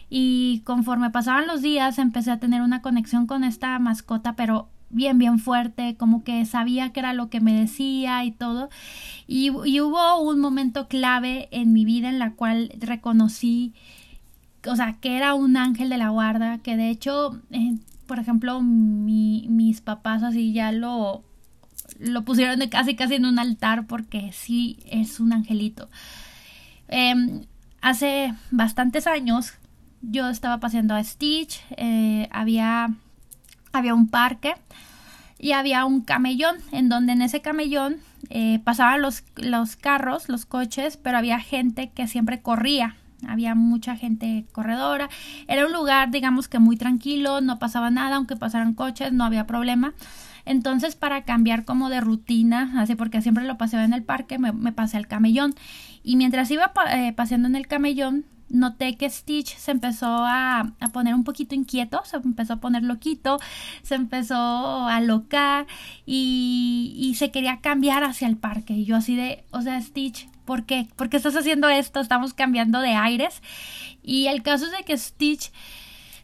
Y 0.09 0.61
conforme 0.65 1.11
pasaban 1.11 1.45
los 1.47 1.61
días 1.61 1.99
empecé 1.99 2.31
a 2.31 2.39
tener 2.39 2.61
una 2.61 2.81
conexión 2.81 3.27
con 3.27 3.43
esta 3.43 3.77
mascota, 3.77 4.35
pero 4.35 4.69
bien, 4.89 5.17
bien 5.17 5.39
fuerte, 5.39 5.95
como 5.95 6.23
que 6.23 6.45
sabía 6.45 6.91
que 6.91 6.99
era 6.99 7.13
lo 7.13 7.29
que 7.29 7.41
me 7.41 7.53
decía 7.53 8.23
y 8.23 8.31
todo. 8.31 8.69
Y, 9.27 9.51
hubo 9.51 10.21
un 10.21 10.39
momento 10.39 10.87
clave 10.87 11.47
en 11.51 11.73
mi 11.73 11.85
vida 11.85 12.09
en 12.09 12.19
la 12.19 12.31
cual 12.33 12.71
reconocí, 12.79 13.73
o 14.65 14.75
sea, 14.75 14.93
que 14.99 15.17
era 15.17 15.33
un 15.33 15.57
ángel 15.57 15.89
de 15.89 15.97
la 15.97 16.09
guarda, 16.09 16.57
que 16.59 16.77
de 16.77 16.89
hecho, 16.89 17.39
eh, 17.51 17.77
por 18.07 18.19
ejemplo, 18.19 18.61
mis 18.61 19.81
papás 19.81 20.23
así 20.23 20.53
ya 20.53 20.71
lo, 20.71 21.23
lo 21.99 22.23
pusieron 22.23 22.59
de 22.59 22.69
casi 22.69 22.95
casi 22.95 23.15
en 23.15 23.25
un 23.25 23.39
altar 23.39 23.87
porque 23.87 24.31
sí 24.33 24.79
es 24.87 25.19
un 25.19 25.33
angelito. 25.33 25.89
Em, 26.87 27.45
hace 27.81 28.33
bastantes 28.51 29.05
años 29.07 29.53
yo 30.01 30.29
estaba 30.29 30.59
paseando 30.59 30.95
a 30.95 31.03
Stitch, 31.03 31.61
eh, 31.77 32.27
había 32.31 32.95
había 33.71 33.93
un 33.93 34.07
parque 34.07 34.55
y 35.37 35.53
había 35.53 35.85
un 35.85 36.01
camellón, 36.01 36.57
en 36.71 36.89
donde 36.89 37.13
en 37.13 37.21
ese 37.21 37.41
camellón 37.41 37.97
eh, 38.29 38.59
pasaban 38.63 39.01
los, 39.01 39.23
los 39.37 39.75
carros, 39.77 40.27
los 40.27 40.45
coches, 40.45 40.97
pero 40.97 41.17
había 41.17 41.39
gente 41.39 41.91
que 41.91 42.07
siempre 42.07 42.41
corría. 42.41 42.95
Había 43.27 43.55
mucha 43.55 43.95
gente 43.95 44.45
corredora. 44.51 45.09
Era 45.47 45.65
un 45.65 45.73
lugar, 45.73 46.11
digamos 46.11 46.47
que 46.47 46.59
muy 46.59 46.77
tranquilo, 46.77 47.41
no 47.41 47.59
pasaba 47.59 47.89
nada, 47.89 48.15
aunque 48.15 48.35
pasaran 48.35 48.73
coches, 48.73 49.11
no 49.11 49.23
había 49.23 49.47
problema. 49.47 49.93
Entonces, 50.45 50.95
para 50.95 51.23
cambiar 51.23 51.65
como 51.65 51.89
de 51.89 52.01
rutina, 52.01 52.73
así 52.77 52.95
porque 52.95 53.21
siempre 53.21 53.43
lo 53.43 53.57
paseaba 53.57 53.85
en 53.85 53.93
el 53.93 54.03
parque, 54.03 54.39
me, 54.39 54.51
me 54.51 54.71
pasé 54.71 54.97
al 54.97 55.07
camellón. 55.07 55.53
Y 56.03 56.15
mientras 56.15 56.49
iba 56.51 56.71
eh, 56.91 57.13
paseando 57.13 57.47
en 57.47 57.55
el 57.55 57.67
camellón, 57.67 58.25
noté 58.49 58.95
que 58.97 59.09
Stitch 59.09 59.55
se 59.57 59.71
empezó 59.71 60.07
a, 60.07 60.73
poner 60.91 61.13
un 61.13 61.23
poquito 61.23 61.55
inquieto, 61.55 62.01
se 62.05 62.17
empezó 62.17 62.53
a 62.53 62.59
poner 62.59 62.83
loquito, 62.83 63.39
se 63.83 63.95
empezó 63.95 64.35
a 64.87 64.99
locar 65.01 65.67
y, 66.05 66.93
y 66.97 67.15
se 67.15 67.31
quería 67.31 67.61
cambiar 67.61 68.03
hacia 68.03 68.27
el 68.27 68.37
parque. 68.37 68.73
Y 68.73 68.85
yo 68.85 68.95
así 68.95 69.15
de, 69.15 69.43
o 69.51 69.61
sea, 69.61 69.81
Stitch, 69.81 70.27
¿por 70.45 70.65
qué? 70.65 70.87
¿Por 70.95 71.09
qué 71.09 71.17
estás 71.17 71.35
haciendo 71.35 71.69
esto? 71.69 71.99
Estamos 71.99 72.33
cambiando 72.33 72.81
de 72.81 72.93
aires. 72.93 73.41
Y 74.03 74.27
el 74.27 74.41
caso 74.41 74.65
es 74.65 74.71
de 74.71 74.83
que 74.83 74.97
Stitch 74.97 75.51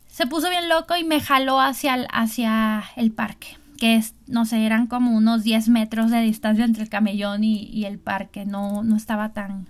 se 0.08 0.28
puso 0.28 0.50
bien 0.50 0.70
loco 0.70 0.96
y 0.96 1.04
me 1.04 1.20
jaló 1.20 1.60
hacia 1.60 1.96
el, 1.96 2.08
hacia 2.12 2.84
el 2.96 3.12
parque 3.12 3.58
que 3.76 3.96
es, 3.96 4.16
no 4.28 4.46
sé, 4.46 4.66
eran 4.66 4.88
como 4.88 5.12
unos 5.12 5.44
10 5.44 5.70
metros 5.70 6.10
de 6.10 6.22
distancia 6.22 6.64
entre 6.64 6.84
el 6.84 6.90
camellón 6.90 7.44
y, 7.44 7.64
y 7.64 7.84
el 7.84 8.00
parque, 8.00 8.46
no, 8.46 8.84
no 8.84 8.96
estaba 8.96 9.34
tan, 9.34 9.68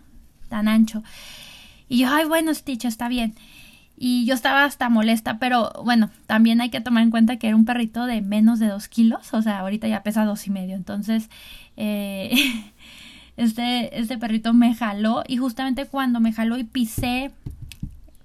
tan 0.47 0.67
ancho. 0.67 1.03
Y 1.88 2.00
yo, 2.00 2.10
ay, 2.10 2.25
bueno, 2.25 2.54
Stitch, 2.54 2.86
está 2.86 3.08
bien. 3.08 3.36
Y 3.98 4.25
yo 4.25 4.34
estaba 4.34 4.65
hasta 4.65 4.89
molesta, 4.89 5.39
pero 5.39 5.72
bueno, 5.84 6.10
también 6.25 6.60
hay 6.60 6.70
que 6.70 6.82
tomar 6.82 7.04
en 7.04 7.12
cuenta 7.12 7.38
que 7.38 7.48
era 7.48 7.56
un 7.56 7.65
perrito 7.65 8.06
de 8.06 8.22
menos 8.22 8.60
de 8.60 8.68
dos 8.68 8.89
kilos, 8.89 9.34
o 9.34 9.42
sea, 9.42 9.60
ahorita 9.60 9.88
ya 9.88 10.04
pesa 10.04 10.25
dos 10.25 10.48
y 10.48 10.50
medio. 10.50 10.75
Entonces, 10.75 11.30
eh, 11.77 12.36
este, 13.38 13.98
este 13.98 14.18
perrito 14.18 14.54
me 14.54 14.75
jaló 14.75 15.24
y 15.27 15.38
justamente 15.38 15.86
cuando 15.86 16.20
me 16.20 16.34
jaló 16.34 16.58
y 16.58 16.65
pisé, 16.65 17.32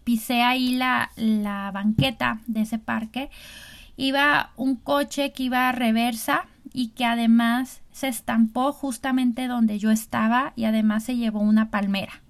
pisé 0.03 0.43
ahí 0.43 0.75
la, 0.75 1.13
la 1.17 1.71
banqueta 1.71 2.41
de 2.49 2.63
ese 2.63 2.79
parque, 2.79 3.31
iba 3.97 4.51
un 4.57 4.75
coche 4.75 5.33
que 5.33 5.45
iba 5.45 5.69
a 5.69 5.73
reversa 5.73 6.47
y 6.73 6.89
que 6.89 7.05
además 7.05 7.81
se 7.93 8.09
estampó 8.09 8.73
justamente 8.73 9.47
donde 9.47 9.79
yo 9.79 9.91
estaba 9.91 10.53
y 10.57 10.65
además 10.65 11.05
se 11.05 11.17
llevó 11.17 11.41
una 11.41 11.71
palmera. 11.71 12.23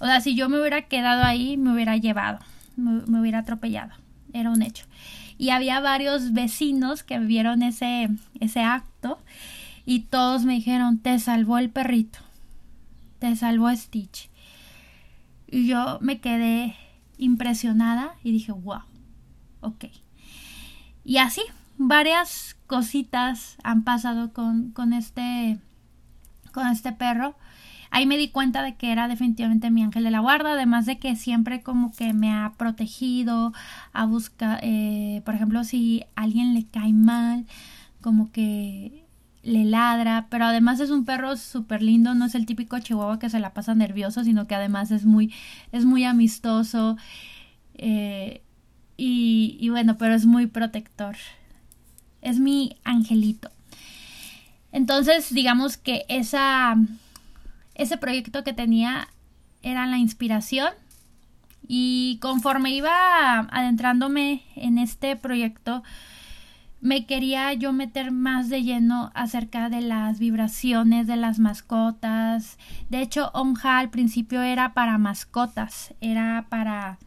O 0.00 0.06
sea, 0.06 0.20
si 0.22 0.34
yo 0.34 0.48
me 0.48 0.58
hubiera 0.58 0.82
quedado 0.88 1.22
ahí, 1.22 1.58
me 1.58 1.72
hubiera 1.72 1.96
llevado, 1.98 2.38
me, 2.76 3.20
hubiera 3.20 3.40
atropellado. 3.40 3.92
Era 4.32 4.50
un 4.50 4.62
hecho. 4.62 4.86
Y 5.36 5.50
había 5.50 5.78
varios 5.80 6.32
vecinos 6.32 7.02
que 7.02 7.18
vieron 7.18 7.62
ese, 7.62 8.08
ese 8.40 8.60
acto 8.62 9.18
y 9.84 10.00
todos 10.00 10.44
me 10.44 10.54
dijeron, 10.54 10.98
te 10.98 11.18
salvó 11.18 11.58
el 11.58 11.68
perrito, 11.68 12.18
te 13.18 13.36
salvó 13.36 13.74
Stitch. 13.76 14.30
Y 15.46 15.66
yo 15.66 15.98
me 16.00 16.20
quedé 16.20 16.76
impresionada 17.18 18.14
y 18.24 18.32
dije, 18.32 18.52
wow, 18.52 18.82
ok. 19.60 19.84
Y 21.04 21.18
así, 21.18 21.42
varias 21.76 22.56
cositas 22.66 23.56
han 23.62 23.84
pasado 23.84 24.32
con, 24.32 24.70
con 24.70 24.94
este, 24.94 25.58
con 26.52 26.68
este 26.68 26.92
perro 26.92 27.34
ahí 27.90 28.06
me 28.06 28.16
di 28.16 28.28
cuenta 28.28 28.62
de 28.62 28.76
que 28.76 28.92
era 28.92 29.08
definitivamente 29.08 29.70
mi 29.70 29.82
ángel 29.82 30.04
de 30.04 30.10
la 30.10 30.20
guarda, 30.20 30.52
además 30.52 30.86
de 30.86 30.98
que 30.98 31.16
siempre 31.16 31.62
como 31.62 31.92
que 31.92 32.12
me 32.12 32.32
ha 32.32 32.52
protegido, 32.56 33.52
a 33.92 34.06
buscar, 34.06 34.60
eh, 34.62 35.22
por 35.24 35.34
ejemplo, 35.34 35.64
si 35.64 36.04
alguien 36.14 36.54
le 36.54 36.66
cae 36.66 36.92
mal, 36.92 37.46
como 38.00 38.30
que 38.32 39.04
le 39.42 39.64
ladra, 39.64 40.26
pero 40.30 40.44
además 40.44 40.80
es 40.80 40.90
un 40.90 41.04
perro 41.04 41.36
súper 41.36 41.82
lindo, 41.82 42.14
no 42.14 42.26
es 42.26 42.34
el 42.34 42.46
típico 42.46 42.78
chihuahua 42.78 43.18
que 43.18 43.30
se 43.30 43.40
la 43.40 43.54
pasa 43.54 43.74
nervioso, 43.74 44.22
sino 44.24 44.46
que 44.46 44.54
además 44.54 44.90
es 44.90 45.04
muy, 45.04 45.32
es 45.72 45.84
muy 45.84 46.04
amistoso. 46.04 46.96
Eh, 47.74 48.42
y, 48.96 49.56
y 49.58 49.70
bueno, 49.70 49.96
pero 49.96 50.14
es 50.14 50.26
muy 50.26 50.46
protector. 50.46 51.16
Es 52.20 52.38
mi 52.38 52.76
angelito. 52.84 53.50
Entonces, 54.72 55.32
digamos 55.32 55.78
que 55.78 56.04
esa 56.08 56.76
ese 57.80 57.96
proyecto 57.96 58.44
que 58.44 58.52
tenía 58.52 59.08
era 59.62 59.86
la 59.86 59.96
inspiración 59.96 60.70
y 61.66 62.18
conforme 62.20 62.70
iba 62.70 63.38
adentrándome 63.40 64.42
en 64.54 64.78
este 64.78 65.16
proyecto 65.16 65.82
me 66.82 67.06
quería 67.06 67.52
yo 67.54 67.72
meter 67.72 68.10
más 68.10 68.48
de 68.48 68.62
lleno 68.62 69.10
acerca 69.14 69.68
de 69.68 69.82
las 69.82 70.18
vibraciones 70.18 71.06
de 71.06 71.16
las 71.16 71.38
mascotas. 71.38 72.58
De 72.88 73.02
hecho, 73.02 73.30
Onja 73.34 73.78
al 73.78 73.90
principio 73.90 74.40
era 74.40 74.72
para 74.72 74.96
mascotas, 74.96 75.94
era 76.00 76.46
para 76.48 76.98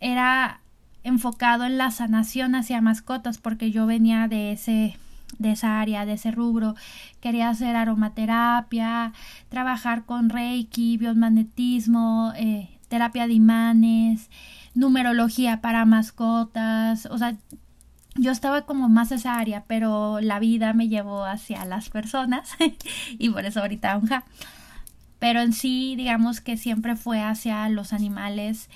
era 0.00 0.60
enfocado 1.02 1.64
en 1.64 1.78
la 1.78 1.90
sanación 1.90 2.54
hacia 2.54 2.80
mascotas 2.80 3.38
porque 3.38 3.70
yo 3.70 3.86
venía 3.86 4.28
de 4.28 4.52
ese 4.52 4.98
de 5.38 5.52
esa 5.52 5.80
área, 5.80 6.06
de 6.06 6.14
ese 6.14 6.30
rubro. 6.30 6.74
Quería 7.20 7.48
hacer 7.48 7.76
aromaterapia, 7.76 9.12
trabajar 9.48 10.04
con 10.04 10.30
reiki, 10.30 10.96
biomagnetismo, 10.96 12.32
eh, 12.36 12.78
terapia 12.88 13.26
de 13.26 13.34
imanes, 13.34 14.30
numerología 14.74 15.60
para 15.60 15.84
mascotas. 15.84 17.06
O 17.06 17.18
sea, 17.18 17.36
yo 18.16 18.30
estaba 18.30 18.62
como 18.62 18.88
más 18.88 19.12
esa 19.12 19.38
área, 19.38 19.64
pero 19.66 20.20
la 20.20 20.38
vida 20.38 20.72
me 20.72 20.88
llevó 20.88 21.24
hacia 21.24 21.64
las 21.64 21.90
personas 21.90 22.50
y 23.18 23.30
por 23.30 23.44
eso 23.44 23.60
ahorita 23.60 23.96
unja. 23.98 24.24
Pero 25.18 25.40
en 25.40 25.52
sí, 25.52 25.94
digamos 25.96 26.40
que 26.40 26.56
siempre 26.56 26.96
fue 26.96 27.22
hacia 27.22 27.68
los 27.68 27.92
animales 27.92 28.68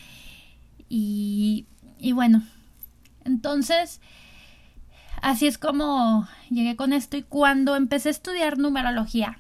y, 0.89 1.67
y 1.99 2.13
bueno, 2.13 2.43
entonces 3.25 4.01
así 5.23 5.47
es 5.47 5.59
como 5.59 6.29
llegué 6.51 6.77
con 6.77 6.93
esto 6.93 7.17
y 7.17 7.23
cuando 7.23 7.77
empecé 7.77 8.09
a 8.09 8.13
estudiar 8.13 8.59
numerología, 8.59 9.39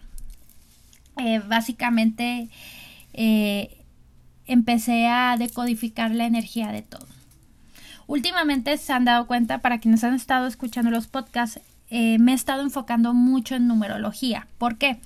eh, 1.16 1.40
básicamente 1.40 2.48
eh, 3.12 3.84
empecé 4.46 5.06
a 5.06 5.36
decodificar 5.38 6.10
la 6.12 6.26
energía 6.26 6.72
de 6.72 6.82
todo. 6.82 7.06
Últimamente 8.06 8.76
se 8.78 8.92
han 8.92 9.04
dado 9.04 9.26
cuenta, 9.26 9.58
para 9.58 9.80
quienes 9.80 10.02
han 10.02 10.14
estado 10.14 10.46
escuchando 10.46 10.90
los 10.90 11.08
podcasts, 11.08 11.60
eh, 11.90 12.18
me 12.18 12.32
he 12.32 12.34
estado 12.34 12.62
enfocando 12.62 13.12
mucho 13.14 13.54
en 13.54 13.66
numerología. 13.66 14.46
¿Por 14.58 14.76
qué? 14.76 14.98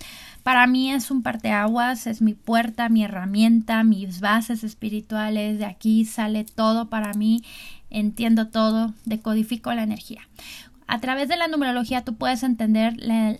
Para 0.43 0.67
mí 0.67 0.93
es 0.93 1.11
un 1.11 1.23
parteaguas, 1.23 2.07
es 2.07 2.21
mi 2.21 2.35
puerta, 2.35 2.88
mi 2.88 3.05
herramienta, 3.05 3.85
mis 3.85 4.21
bases 4.21 4.64
espirituales. 4.64 5.59
De 5.59 5.64
aquí 5.64 6.05
sale 6.05 6.45
todo 6.45 6.88
para 6.88 7.12
mí. 7.14 7.43
Entiendo 7.93 8.49
todo, 8.49 8.95
decodifico 9.05 9.73
la 9.75 9.83
energía. 9.83 10.23
A 10.87 10.99
través 10.99 11.29
de 11.29 11.37
la 11.37 11.47
numerología 11.47 12.05
tú 12.05 12.17
puedes 12.17 12.43
entender 12.43 12.95
la, 12.99 13.37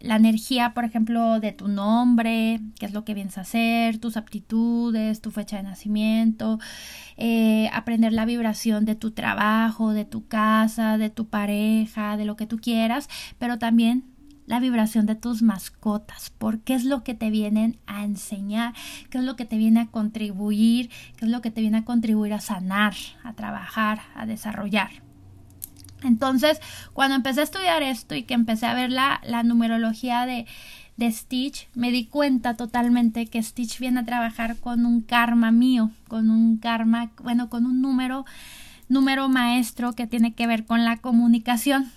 energía, 0.00 0.74
por 0.74 0.84
ejemplo, 0.84 1.40
de 1.40 1.52
tu 1.52 1.68
nombre, 1.68 2.60
qué 2.78 2.86
es 2.86 2.92
lo 2.92 3.04
que 3.04 3.14
vienes 3.14 3.38
a 3.38 3.42
hacer, 3.42 3.98
tus 3.98 4.16
aptitudes, 4.16 5.20
tu 5.20 5.30
fecha 5.30 5.56
de 5.56 5.62
nacimiento, 5.62 6.58
eh, 7.16 7.70
aprender 7.72 8.12
la 8.12 8.24
vibración 8.24 8.84
de 8.84 8.94
tu 8.94 9.12
trabajo, 9.12 9.92
de 9.92 10.04
tu 10.04 10.26
casa, 10.26 10.98
de 10.98 11.10
tu 11.10 11.26
pareja, 11.26 12.16
de 12.16 12.24
lo 12.24 12.36
que 12.36 12.46
tú 12.46 12.58
quieras, 12.58 13.08
pero 13.38 13.58
también 13.58 14.04
la 14.46 14.60
vibración 14.60 15.06
de 15.06 15.14
tus 15.14 15.42
mascotas, 15.42 16.32
porque 16.38 16.74
es 16.74 16.84
lo 16.84 17.02
que 17.02 17.14
te 17.14 17.30
vienen 17.30 17.78
a 17.86 18.04
enseñar, 18.04 18.74
qué 19.10 19.18
es 19.18 19.24
lo 19.24 19.36
que 19.36 19.44
te 19.44 19.58
viene 19.58 19.80
a 19.80 19.86
contribuir, 19.86 20.90
qué 21.16 21.26
es 21.26 21.30
lo 21.30 21.42
que 21.42 21.50
te 21.50 21.60
viene 21.60 21.78
a 21.78 21.84
contribuir 21.84 22.32
a 22.32 22.40
sanar, 22.40 22.94
a 23.24 23.32
trabajar, 23.32 24.00
a 24.14 24.26
desarrollar. 24.26 24.90
Entonces, 26.02 26.60
cuando 26.92 27.16
empecé 27.16 27.40
a 27.40 27.44
estudiar 27.44 27.82
esto 27.82 28.14
y 28.14 28.22
que 28.22 28.34
empecé 28.34 28.66
a 28.66 28.74
ver 28.74 28.90
la, 28.90 29.20
numerología 29.44 30.26
de, 30.26 30.46
de 30.96 31.10
Stitch, 31.10 31.68
me 31.74 31.90
di 31.90 32.06
cuenta 32.06 32.54
totalmente 32.54 33.26
que 33.26 33.42
Stitch 33.42 33.78
viene 33.78 34.00
a 34.00 34.04
trabajar 34.04 34.56
con 34.56 34.86
un 34.86 35.00
karma 35.00 35.50
mío, 35.50 35.90
con 36.06 36.30
un 36.30 36.58
karma, 36.58 37.10
bueno, 37.22 37.48
con 37.48 37.66
un 37.66 37.80
número, 37.80 38.24
número 38.88 39.28
maestro 39.28 39.94
que 39.94 40.06
tiene 40.06 40.34
que 40.34 40.46
ver 40.46 40.64
con 40.64 40.84
la 40.84 40.98
comunicación. 40.98 41.90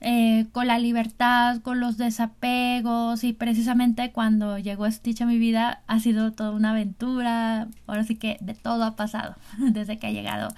Eh, 0.00 0.46
con 0.52 0.66
la 0.66 0.78
libertad, 0.78 1.62
con 1.62 1.80
los 1.80 1.96
desapegos 1.96 3.24
y 3.24 3.32
precisamente 3.32 4.12
cuando 4.12 4.58
llegó 4.58 4.90
Stitch 4.90 5.22
a 5.22 5.26
mi 5.26 5.38
vida 5.38 5.82
ha 5.86 6.00
sido 6.00 6.32
toda 6.32 6.50
una 6.50 6.72
aventura, 6.72 7.68
ahora 7.86 8.04
sí 8.04 8.16
que 8.16 8.36
de 8.42 8.52
todo 8.52 8.84
ha 8.84 8.94
pasado 8.94 9.36
desde 9.58 9.98
que 9.98 10.08
ha 10.08 10.12
llegado 10.12 10.48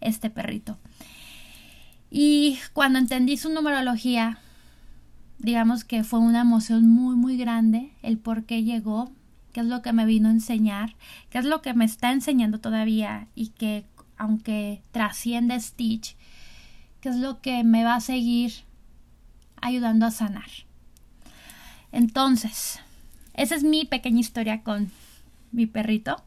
este 0.00 0.30
perrito. 0.30 0.78
Y 2.08 2.58
cuando 2.72 3.00
entendí 3.00 3.36
su 3.36 3.48
numerología, 3.48 4.38
digamos 5.38 5.82
que 5.82 6.04
fue 6.04 6.20
una 6.20 6.42
emoción 6.42 6.88
muy, 6.88 7.16
muy 7.16 7.36
grande 7.36 7.90
el 8.02 8.18
por 8.18 8.44
qué 8.44 8.62
llegó, 8.62 9.10
qué 9.52 9.60
es 9.60 9.66
lo 9.66 9.82
que 9.82 9.92
me 9.92 10.06
vino 10.06 10.28
a 10.28 10.32
enseñar, 10.32 10.94
qué 11.30 11.38
es 11.38 11.44
lo 11.44 11.62
que 11.62 11.74
me 11.74 11.84
está 11.84 12.12
enseñando 12.12 12.60
todavía 12.60 13.26
y 13.34 13.48
que 13.48 13.86
aunque 14.16 14.82
trasciende 14.92 15.58
Stitch, 15.58 16.16
qué 17.00 17.08
es 17.08 17.16
lo 17.16 17.40
que 17.40 17.64
me 17.64 17.82
va 17.82 17.96
a 17.96 18.00
seguir 18.00 18.52
ayudando 19.64 20.06
a 20.06 20.10
sanar. 20.10 20.50
Entonces, 21.90 22.80
esa 23.34 23.54
es 23.54 23.64
mi 23.64 23.84
pequeña 23.84 24.20
historia 24.20 24.62
con 24.62 24.90
mi 25.52 25.66
perrito, 25.66 26.22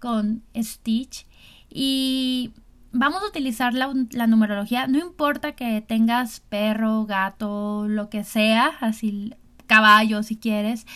con 0.00 0.42
Stitch. 0.56 1.26
Y 1.70 2.52
vamos 2.92 3.22
a 3.22 3.26
utilizar 3.26 3.74
la, 3.74 4.26
numerología, 4.26 4.86
no 4.86 4.98
importa 4.98 5.52
que 5.52 5.82
tengas 5.82 6.40
perro, 6.40 7.06
gato, 7.06 7.86
lo 7.86 8.10
que 8.10 8.24
sea, 8.24 8.72
así 8.80 9.34
caballo 9.66 10.22
si 10.22 10.36
quieres, 10.36 10.86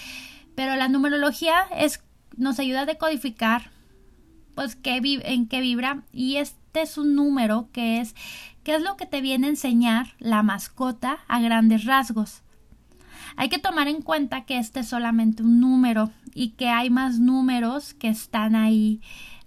pero 0.54 0.76
la 0.76 0.88
numerología 0.88 1.66
es 1.76 2.02
nos 2.38 2.58
ayuda 2.58 2.80
a 2.80 2.86
decodificar 2.86 3.70
pues 4.54 4.76
qué 4.76 5.00
en 5.24 5.46
qué 5.46 5.60
vibra 5.60 6.02
y 6.12 6.36
este 6.36 6.80
es 6.80 6.96
un 6.96 7.14
número 7.14 7.68
que 7.72 8.00
es 8.00 8.14
qué 8.64 8.74
es 8.74 8.82
lo 8.82 8.96
que 8.96 9.06
te 9.06 9.20
viene 9.20 9.46
a 9.46 9.50
enseñar 9.50 10.14
la 10.18 10.42
mascota 10.42 11.18
a 11.28 11.40
grandes 11.40 11.84
rasgos. 11.84 12.42
Hay 13.36 13.48
que 13.48 13.58
tomar 13.58 13.88
en 13.88 14.02
cuenta 14.02 14.44
que 14.44 14.58
este 14.58 14.80
es 14.80 14.88
solamente 14.88 15.42
un 15.42 15.60
número 15.60 16.10
y 16.34 16.50
que 16.50 16.68
hay 16.68 16.90
más 16.90 17.18
números 17.18 17.94
que 17.94 18.08
están 18.08 18.54
ahí 18.54 19.00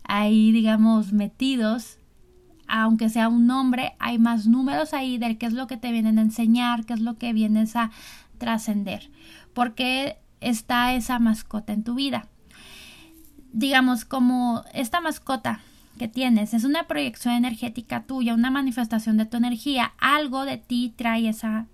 ahí 0.08 0.52
digamos 0.52 1.14
metidos 1.14 1.98
aunque 2.68 3.10
sea 3.10 3.30
un 3.30 3.48
nombre, 3.48 3.96
hay 4.00 4.18
más 4.18 4.48
números 4.48 4.94
ahí 4.94 5.18
de 5.18 5.38
qué 5.38 5.46
es 5.46 5.54
lo 5.54 5.68
que 5.68 5.78
te 5.78 5.92
vienen 5.92 6.18
a 6.18 6.24
enseñar, 6.24 6.86
qué 6.86 6.94
es 6.94 7.00
lo 7.00 7.16
que 7.16 7.34
vienes 7.34 7.76
a 7.76 7.92
trascender. 8.38 9.12
Porque 9.54 10.18
está 10.42 10.94
esa 10.94 11.20
mascota 11.20 11.74
en 11.74 11.84
tu 11.84 11.96
vida. 11.96 12.28
Digamos, 13.52 14.06
como 14.06 14.64
esta 14.74 15.00
mascota 15.00 15.62
que 15.98 16.08
tienes 16.08 16.54
es 16.54 16.64
una 16.64 16.88
proyección 16.88 17.34
energética 17.34 18.04
tuya, 18.04 18.34
una 18.34 18.52
manifestación 18.52 19.18
de 19.18 19.26
tu 19.26 19.38
energía, 19.38 19.94
algo 19.98 20.46
de 20.46 20.58
ti 20.58 20.94
trae 20.96 21.28
esa, 21.30 21.68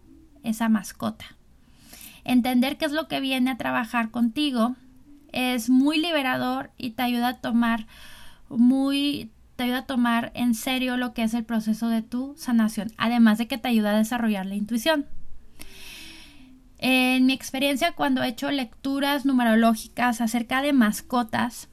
esa 0.44 0.70
mascota. 0.70 1.26
Entender 2.24 2.78
qué 2.78 2.86
es 2.86 2.92
lo 2.92 3.08
que 3.08 3.20
viene 3.20 3.52
a 3.52 3.58
trabajar 3.58 4.12
contigo 4.12 4.76
es 5.32 5.70
muy 5.70 6.00
liberador 6.00 6.72
y 6.78 6.92
te 6.92 7.04
ayuda 7.04 7.30
a 7.30 7.38
tomar 7.42 7.88
muy 8.50 9.32
te 9.56 9.66
ayuda 9.66 9.80
a 9.80 9.86
tomar 9.86 10.32
en 10.34 10.56
serio 10.56 10.98
lo 10.98 11.14
que 11.14 11.24
es 11.24 11.34
el 11.34 11.46
proceso 11.46 11.88
de 11.88 12.02
tu 12.02 12.34
sanación, 12.38 12.92
además 12.98 13.38
de 13.38 13.48
que 13.48 13.58
te 13.58 13.68
ayuda 13.68 13.92
a 13.92 13.98
desarrollar 13.98 14.46
la 14.46 14.56
intuición. 14.56 15.06
En 16.80 17.28
mi 17.28 17.34
experiencia, 17.34 17.92
cuando 17.92 18.24
he 18.24 18.30
hecho 18.30 18.50
lecturas 18.50 19.24
numerológicas 19.24 20.20
acerca 20.20 20.64
de 20.64 20.74
mascotas, 20.74 21.70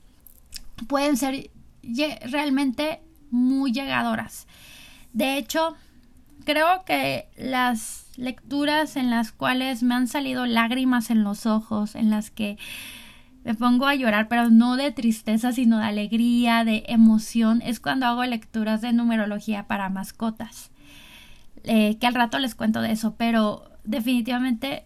pueden 0.87 1.17
ser 1.17 1.51
realmente 2.31 3.01
muy 3.31 3.73
llegadoras. 3.73 4.47
De 5.13 5.37
hecho, 5.37 5.77
creo 6.45 6.85
que 6.85 7.29
las 7.37 8.07
lecturas 8.17 8.97
en 8.97 9.11
las 9.11 9.33
cuales 9.33 9.83
me 9.83 9.95
han 9.95 10.09
salido 10.09 10.47
lágrimas 10.47 11.11
en 11.11 11.23
los 11.23 11.47
ojos, 11.47 11.95
en 11.95 12.11
las 12.11 12.31
que 12.31 12.59
me 13.45 13.55
pongo 13.55 13.87
a 13.87 13.95
llorar, 13.95 14.29
pero 14.29 14.51
no 14.51 14.77
de 14.77 14.91
tristeza, 14.91 15.53
sino 15.53 15.79
de 15.79 15.85
alegría, 15.85 16.65
de 16.65 16.85
emoción, 16.89 17.63
es 17.63 17.81
cuando 17.81 18.07
hago 18.07 18.25
lecturas 18.25 18.81
de 18.81 18.93
numerología 18.93 19.67
para 19.67 19.89
mascotas. 19.89 20.71
Eh, 21.65 21.97
que 21.99 22.07
al 22.07 22.15
rato 22.15 22.39
les 22.39 22.55
cuento 22.55 22.81
de 22.81 22.93
eso, 22.93 23.15
pero 23.17 23.71
definitivamente 23.85 24.85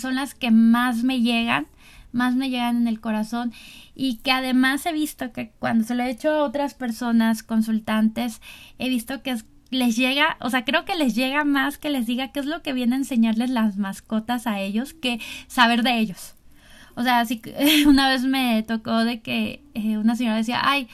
son 0.00 0.14
las 0.14 0.34
que 0.34 0.50
más 0.50 1.04
me 1.04 1.20
llegan, 1.20 1.66
más 2.12 2.34
me 2.34 2.50
llegan 2.50 2.76
en 2.76 2.88
el 2.88 3.00
corazón 3.00 3.52
y 3.94 4.16
que 4.16 4.32
además 4.32 4.84
he 4.86 4.92
visto 4.92 5.32
que 5.32 5.50
cuando 5.58 5.84
se 5.84 5.94
lo 5.94 6.02
he 6.02 6.10
hecho 6.10 6.30
a 6.30 6.44
otras 6.44 6.74
personas, 6.74 7.42
consultantes, 7.42 8.40
he 8.78 8.88
visto 8.88 9.22
que 9.22 9.36
les 9.70 9.96
llega, 9.96 10.36
o 10.40 10.50
sea, 10.50 10.64
creo 10.64 10.84
que 10.84 10.96
les 10.96 11.14
llega 11.14 11.44
más 11.44 11.78
que 11.78 11.90
les 11.90 12.06
diga 12.06 12.32
qué 12.32 12.40
es 12.40 12.46
lo 12.46 12.62
que 12.62 12.72
viene 12.72 12.96
a 12.96 12.98
enseñarles 12.98 13.50
las 13.50 13.76
mascotas 13.76 14.46
a 14.46 14.60
ellos 14.60 14.94
que 14.94 15.20
saber 15.46 15.82
de 15.82 15.98
ellos. 15.98 16.34
O 16.96 17.02
sea, 17.02 17.20
así 17.20 17.40
una 17.86 18.08
vez 18.08 18.24
me 18.24 18.62
tocó 18.64 19.04
de 19.04 19.20
que 19.20 19.62
eh, 19.74 19.96
una 19.96 20.16
señora 20.16 20.36
decía, 20.36 20.60
ay, 20.62 20.88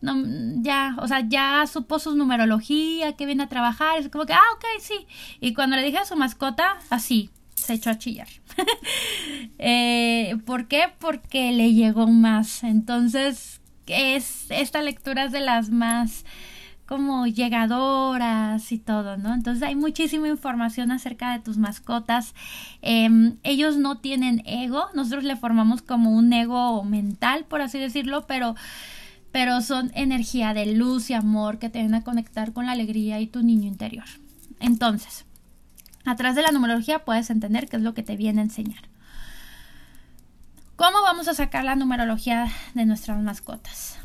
no, 0.00 0.14
ya, 0.62 0.96
o 0.98 1.06
sea, 1.06 1.20
ya 1.28 1.64
supo 1.66 1.98
su 1.98 2.16
numerología, 2.16 3.12
que 3.12 3.26
viene 3.26 3.44
a 3.44 3.48
trabajar, 3.48 3.98
es 3.98 4.08
como 4.08 4.26
que, 4.26 4.32
ah, 4.32 4.42
ok, 4.56 4.64
sí. 4.80 5.06
Y 5.40 5.54
cuando 5.54 5.76
le 5.76 5.84
dije 5.84 5.98
a 5.98 6.04
su 6.04 6.16
mascota, 6.16 6.78
así, 6.90 7.30
se 7.62 7.74
echó 7.74 7.90
a 7.90 7.98
chillar. 7.98 8.28
eh, 9.58 10.36
¿Por 10.44 10.68
qué? 10.68 10.84
Porque 10.98 11.52
le 11.52 11.72
llegó 11.72 12.06
más. 12.06 12.64
Entonces, 12.64 13.60
es, 13.86 14.46
esta 14.50 14.82
lectura 14.82 15.24
es 15.24 15.32
de 15.32 15.40
las 15.40 15.70
más 15.70 16.24
como 16.86 17.26
llegadoras 17.26 18.70
y 18.70 18.78
todo, 18.78 19.16
¿no? 19.16 19.32
Entonces 19.32 19.62
hay 19.62 19.74
muchísima 19.74 20.28
información 20.28 20.90
acerca 20.90 21.32
de 21.32 21.38
tus 21.38 21.56
mascotas. 21.56 22.34
Em, 22.82 23.38
ellos 23.44 23.78
no 23.78 23.98
tienen 23.98 24.42
ego, 24.44 24.86
nosotros 24.94 25.24
le 25.24 25.36
formamos 25.36 25.80
como 25.80 26.10
un 26.10 26.30
ego 26.32 26.84
mental, 26.84 27.46
por 27.48 27.62
así 27.62 27.78
decirlo, 27.78 28.26
pero 28.26 28.54
pero 29.30 29.62
son 29.62 29.90
energía 29.94 30.52
de 30.52 30.66
luz 30.66 31.08
y 31.08 31.14
amor 31.14 31.58
que 31.58 31.70
te 31.70 31.80
van 31.82 31.94
a 31.94 32.04
conectar 32.04 32.52
con 32.52 32.66
la 32.66 32.72
alegría 32.72 33.18
y 33.20 33.26
tu 33.26 33.42
niño 33.42 33.66
interior. 33.66 34.04
Entonces, 34.60 35.24
a 36.04 36.16
través 36.16 36.36
de 36.36 36.42
la 36.42 36.52
numerología 36.52 37.04
puedes 37.04 37.30
entender 37.30 37.68
qué 37.68 37.76
es 37.76 37.82
lo 37.82 37.94
que 37.94 38.02
te 38.02 38.16
viene 38.16 38.40
a 38.40 38.44
enseñar. 38.44 38.88
¿Cómo 40.76 41.02
vamos 41.02 41.28
a 41.28 41.34
sacar 41.34 41.64
la 41.64 41.76
numerología 41.76 42.48
de 42.74 42.86
nuestras 42.86 43.18
mascotas? 43.18 44.02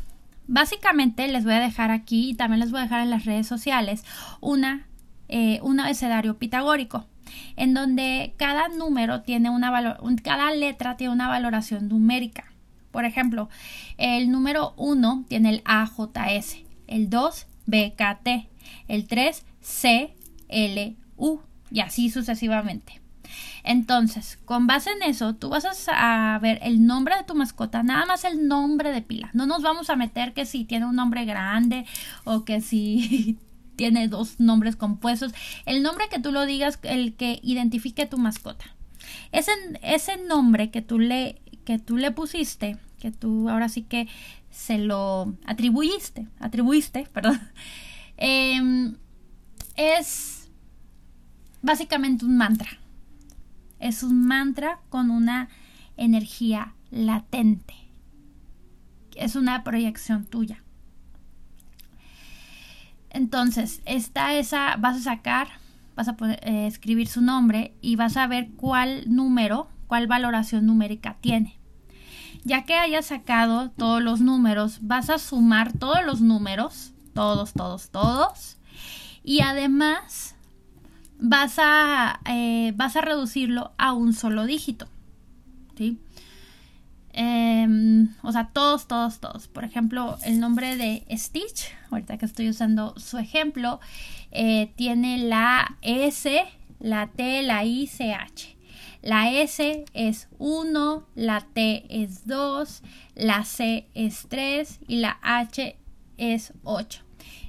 básicamente 0.48 1.28
les 1.28 1.44
voy 1.44 1.52
a 1.52 1.60
dejar 1.60 1.92
aquí 1.92 2.30
y 2.30 2.34
también 2.34 2.58
les 2.58 2.72
voy 2.72 2.80
a 2.80 2.84
dejar 2.84 3.02
en 3.02 3.10
las 3.10 3.24
redes 3.24 3.46
sociales 3.46 4.04
una, 4.40 4.88
eh, 5.28 5.60
un 5.62 5.78
abecedario 5.78 6.38
pitagórico 6.38 7.06
en 7.56 7.74
donde 7.74 8.34
cada 8.38 8.68
número 8.68 9.20
tiene 9.20 9.50
una 9.50 9.70
valor, 9.70 9.98
cada 10.22 10.50
letra 10.50 10.96
tiene 10.96 11.12
una 11.12 11.28
valoración 11.28 11.88
numérica. 11.88 12.50
Por 12.90 13.04
ejemplo, 13.04 13.50
el 13.98 14.30
número 14.30 14.72
1 14.78 15.26
tiene 15.28 15.50
el 15.50 15.62
AJS, 15.66 16.56
el 16.86 17.10
2 17.10 17.46
BKT, 17.66 18.48
el 18.88 19.06
3 19.06 19.44
CLU 20.48 21.42
y 21.70 21.80
así 21.80 22.10
sucesivamente. 22.10 23.00
Entonces, 23.64 24.38
con 24.44 24.66
base 24.66 24.90
en 24.90 25.02
eso, 25.02 25.34
tú 25.34 25.50
vas 25.50 25.66
a 25.88 26.38
ver 26.40 26.58
el 26.62 26.86
nombre 26.86 27.16
de 27.16 27.24
tu 27.24 27.34
mascota, 27.34 27.82
nada 27.82 28.06
más 28.06 28.24
el 28.24 28.48
nombre 28.48 28.92
de 28.92 29.02
pila. 29.02 29.30
No 29.34 29.46
nos 29.46 29.62
vamos 29.62 29.90
a 29.90 29.96
meter 29.96 30.32
que 30.32 30.46
si 30.46 30.64
tiene 30.64 30.86
un 30.86 30.96
nombre 30.96 31.24
grande 31.24 31.84
o 32.24 32.44
que 32.44 32.60
si 32.60 33.36
tiene 33.76 34.08
dos 34.08 34.40
nombres 34.40 34.76
compuestos. 34.76 35.34
El 35.66 35.82
nombre 35.82 36.06
que 36.10 36.18
tú 36.18 36.32
lo 36.32 36.46
digas, 36.46 36.78
el 36.82 37.14
que 37.14 37.40
identifique 37.42 38.06
tu 38.06 38.18
mascota. 38.18 38.64
Ese, 39.32 39.52
ese 39.82 40.16
nombre 40.16 40.70
que 40.70 40.82
tú, 40.82 40.98
le, 40.98 41.40
que 41.64 41.78
tú 41.78 41.96
le 41.96 42.10
pusiste, 42.10 42.76
que 42.98 43.10
tú 43.10 43.48
ahora 43.48 43.68
sí 43.68 43.82
que 43.82 44.08
se 44.50 44.78
lo 44.78 45.34
atribuiste, 45.46 46.26
atribuiste, 46.40 47.06
perdón, 47.12 47.40
em, 48.16 48.96
es 49.76 50.37
básicamente 51.62 52.24
un 52.24 52.36
mantra. 52.36 52.68
Es 53.78 54.02
un 54.02 54.26
mantra 54.26 54.80
con 54.88 55.10
una 55.10 55.48
energía 55.96 56.74
latente. 56.90 57.74
Es 59.14 59.36
una 59.36 59.64
proyección 59.64 60.24
tuya. 60.24 60.62
Entonces, 63.10 63.82
está 63.84 64.34
esa, 64.34 64.76
vas 64.76 64.98
a 64.98 65.00
sacar, 65.00 65.48
vas 65.96 66.08
a 66.08 66.16
eh, 66.42 66.66
escribir 66.66 67.08
su 67.08 67.20
nombre 67.20 67.74
y 67.80 67.96
vas 67.96 68.16
a 68.16 68.26
ver 68.26 68.50
cuál 68.56 69.04
número, 69.06 69.68
cuál 69.86 70.06
valoración 70.06 70.66
numérica 70.66 71.16
tiene. 71.20 71.58
Ya 72.44 72.64
que 72.64 72.74
hayas 72.74 73.06
sacado 73.06 73.70
todos 73.70 74.02
los 74.02 74.20
números, 74.20 74.78
vas 74.82 75.10
a 75.10 75.18
sumar 75.18 75.72
todos 75.72 76.04
los 76.04 76.20
números, 76.20 76.92
todos, 77.14 77.52
todos, 77.52 77.90
todos. 77.90 78.58
Y 79.24 79.40
además 79.40 80.36
vas 81.18 81.58
a, 81.58 82.20
eh, 82.26 82.72
vas 82.76 82.96
a 82.96 83.00
reducirlo 83.00 83.72
a 83.78 83.92
un 83.92 84.12
solo 84.12 84.46
dígito. 84.46 84.88
¿sí? 85.76 85.98
Em, 87.12 88.14
o 88.22 88.32
sea, 88.32 88.50
todos, 88.52 88.86
todos, 88.86 89.18
todos. 89.18 89.48
Por 89.48 89.64
ejemplo, 89.64 90.18
el 90.24 90.38
nombre 90.40 90.76
de 90.76 91.04
Stitch, 91.16 91.72
ahorita 91.90 92.18
que 92.18 92.26
estoy 92.26 92.48
usando 92.48 92.94
su 92.98 93.18
ejemplo, 93.18 93.80
eh, 94.30 94.72
tiene 94.76 95.18
la 95.18 95.76
S, 95.82 96.44
la 96.78 97.08
T, 97.08 97.42
la 97.42 97.64
I, 97.64 97.86
C, 97.86 98.14
H. 98.14 98.56
La 99.02 99.30
S 99.30 99.84
es 99.94 100.28
1, 100.38 101.06
la 101.14 101.40
T 101.40 101.86
es 101.88 102.26
2, 102.26 102.82
la 103.14 103.44
C 103.44 103.88
es 103.94 104.26
3 104.28 104.80
y 104.88 104.96
la 104.96 105.18
H 105.22 105.76
es 106.18 106.52
8. 106.64 107.07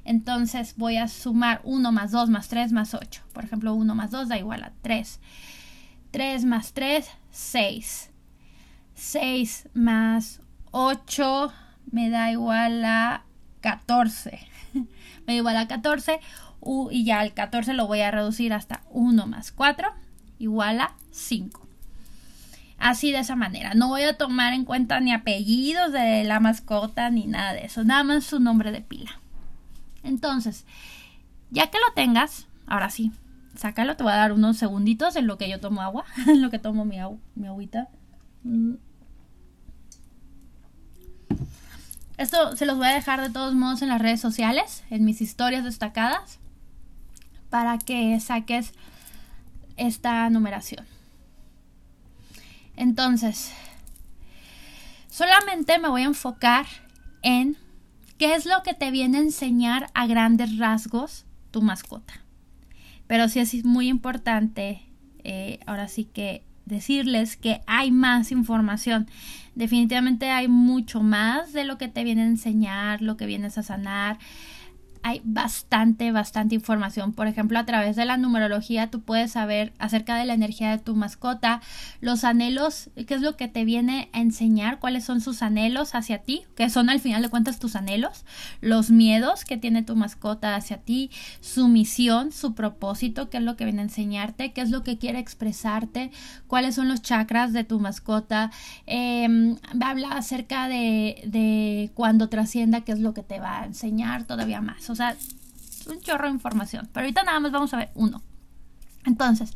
Entonces 0.10 0.74
voy 0.76 0.98
a 0.98 1.08
sumar 1.08 1.62
1 1.66 1.92
más 1.92 2.10
2 2.10 2.32
más 2.32 2.48
3 2.48 2.72
más 2.72 2.96
8. 2.96 3.22
Por 3.32 3.44
ejemplo, 3.44 3.76
1 3.76 3.94
más 3.94 4.10
2 4.10 4.28
da 4.28 4.40
igual 4.40 4.64
a 4.64 4.72
3. 4.82 5.20
3 6.10 6.46
más 6.46 6.74
3, 6.74 7.08
6. 7.30 8.10
6 8.96 9.70
más 9.76 10.42
8 10.72 11.54
me 11.92 12.10
da 12.10 12.32
igual 12.32 12.84
a 12.86 13.24
14. 13.62 14.40
me 14.74 14.88
da 15.28 15.34
igual 15.34 15.58
a 15.58 15.68
14 15.68 16.20
y 16.90 17.06
ya 17.06 17.22
el 17.22 17.36
14 17.36 17.74
lo 17.74 17.86
voy 17.86 18.02
a 18.02 18.10
reducir 18.10 18.52
hasta 18.52 18.82
1 18.90 19.28
más 19.28 19.52
4 19.52 19.90
igual 20.40 20.82
a 20.82 20.96
5. 21.12 21.68
Así 22.80 23.12
de 23.12 23.20
esa 23.20 23.36
manera. 23.36 23.76
No 23.76 23.90
voy 23.90 24.02
a 24.02 24.18
tomar 24.18 24.54
en 24.54 24.66
cuenta 24.66 25.02
ni 25.02 25.12
apellidos 25.12 25.92
de 25.92 26.24
la 26.24 26.40
mascota 26.40 27.12
ni 27.12 27.28
nada 27.28 27.54
de 27.54 27.66
eso. 27.66 27.84
Nada 27.84 28.04
más 28.04 28.24
su 28.24 28.40
nombre 28.40 28.72
de 28.72 28.82
pila. 28.82 29.20
Entonces, 30.04 30.66
ya 31.52 31.68
que 31.68 31.78
lo 31.78 31.94
tengas, 31.94 32.48
ahora 32.68 32.90
sí, 32.90 33.12
sácalo. 33.56 33.96
Te 33.96 34.04
voy 34.04 34.14
a 34.14 34.18
dar 34.18 34.32
unos 34.32 34.58
segunditos 34.58 35.16
en 35.16 35.28
lo 35.28 35.38
que 35.38 35.50
yo 35.50 35.60
tomo 35.60 35.82
agua. 35.82 36.06
en 36.28 36.42
lo 36.42 36.50
que 36.50 36.60
tomo 36.60 36.86
mi, 36.86 36.98
mi 37.36 37.48
agüita. 37.48 37.90
Mm. 38.44 38.76
Esto 42.18 42.56
se 42.58 42.66
los 42.66 42.76
voy 42.76 42.88
a 42.88 42.94
dejar 42.94 43.22
de 43.22 43.30
todos 43.30 43.54
modos 43.54 43.82
en 43.82 43.88
las 43.88 44.02
redes 44.02 44.20
sociales, 44.20 44.84
en 44.90 45.06
mis 45.06 45.22
historias 45.22 45.64
destacadas, 45.64 46.40
para 47.50 47.78
que 47.78 48.20
saques 48.20 48.74
esta 49.78 50.30
numeración. 50.30 50.86
Entonces, 52.76 53.54
solamente 55.10 55.80
me 55.80 55.88
voy 55.88 56.02
a 56.02 56.06
enfocar 56.06 56.66
en 57.22 57.58
qué 58.20 58.36
es 58.36 58.46
lo 58.46 58.62
que 58.64 58.76
te 58.76 58.92
viene 58.92 59.18
a 59.18 59.22
enseñar 59.22 59.90
a 59.96 60.06
grandes 60.06 60.58
rasgos 60.58 61.26
tu 61.52 61.62
mascota. 61.64 62.22
Pero 63.08 63.28
sí 63.30 63.40
es 63.40 63.66
muy 63.66 63.88
importante, 63.88 64.82
eh, 65.24 65.60
ahora 65.66 65.88
sí 65.88 66.04
que 66.04 66.44
decirles 66.66 67.38
que 67.38 67.62
hay 67.66 67.92
más 67.92 68.32
información. 68.32 69.08
Definitivamente 69.56 70.30
hay 70.30 70.48
mucho 70.48 71.02
más 71.02 71.54
de 71.54 71.64
lo 71.64 71.78
que 71.78 71.88
te 71.88 72.04
viene 72.04 72.22
a 72.24 72.28
enseñar, 72.28 73.02
lo 73.02 73.18
que 73.18 73.26
vienes 73.26 73.58
a 73.58 73.64
sanar 73.64 74.20
hay 75.02 75.22
bastante, 75.24 76.12
bastante 76.12 76.56
información. 76.56 77.14
Por 77.14 77.28
ejemplo, 77.28 77.58
a 77.58 77.66
través 77.66 77.96
de 77.96 78.06
la 78.06 78.18
numerología 78.18 78.90
tú 78.90 79.02
puedes 79.02 79.32
saber 79.32 79.74
acerca 79.80 80.18
de 80.18 80.26
la 80.26 80.34
energía 80.34 80.72
de 80.72 80.78
tu 80.78 80.96
mascota, 80.96 81.62
los 82.02 82.24
anhelos, 82.24 82.90
qué 83.08 83.14
es 83.14 83.22
lo 83.22 83.38
que 83.38 83.48
te 83.48 83.66
viene 83.66 84.10
a 84.14 84.20
enseñar, 84.20 84.80
cuáles 84.80 85.06
son 85.06 85.22
sus 85.22 85.42
anhelos 85.42 85.96
hacia 85.96 86.20
ti, 86.20 86.44
que 86.56 86.70
son 86.70 86.90
al 86.90 87.00
final 87.00 87.22
de 87.22 87.30
cuentas 87.30 87.60
tus 87.60 87.76
anhelos, 87.76 88.26
los 88.62 88.92
miedos 88.92 89.46
que 89.46 89.58
tiene 89.58 89.84
tu 89.84 89.96
mascota 89.96 90.56
hacia 90.56 90.78
ti, 90.78 91.12
su 91.40 91.68
misión, 91.68 92.32
su 92.32 92.54
propósito, 92.54 93.30
qué 93.30 93.38
es 93.38 93.44
lo 93.44 93.56
que 93.56 93.66
viene 93.66 93.82
a 93.82 93.86
enseñarte, 93.86 94.52
qué 94.52 94.62
es 94.62 94.70
lo 94.70 94.84
que 94.84 94.98
quiere 94.98 95.20
expresarte, 95.20 96.12
cuáles 96.48 96.76
son 96.76 96.90
los 96.90 97.02
chakras 97.02 97.54
de 97.54 97.64
tu 97.64 97.80
mascota, 97.80 98.52
eh, 98.86 99.56
habla 99.80 100.10
acerca 100.10 100.68
de, 100.68 101.22
de 101.26 101.92
cuando 101.94 102.30
trascienda, 102.30 102.82
qué 102.82 102.92
es 102.92 103.00
lo 103.00 103.14
que 103.14 103.24
te 103.24 103.40
va 103.40 103.62
a 103.62 103.66
enseñar 103.66 104.26
todavía 104.26 104.62
más. 104.62 104.89
O 104.90 104.96
sea, 104.96 105.16
un 105.88 106.02
chorro 106.02 106.28
de 106.28 106.34
información. 106.34 106.90
Pero 106.94 107.06
ahorita 107.06 107.24
nada 107.24 107.40
más 107.40 107.52
vamos 107.52 107.74
a 107.74 107.78
ver 107.78 107.92
uno. 107.96 108.22
Entonces, 109.06 109.54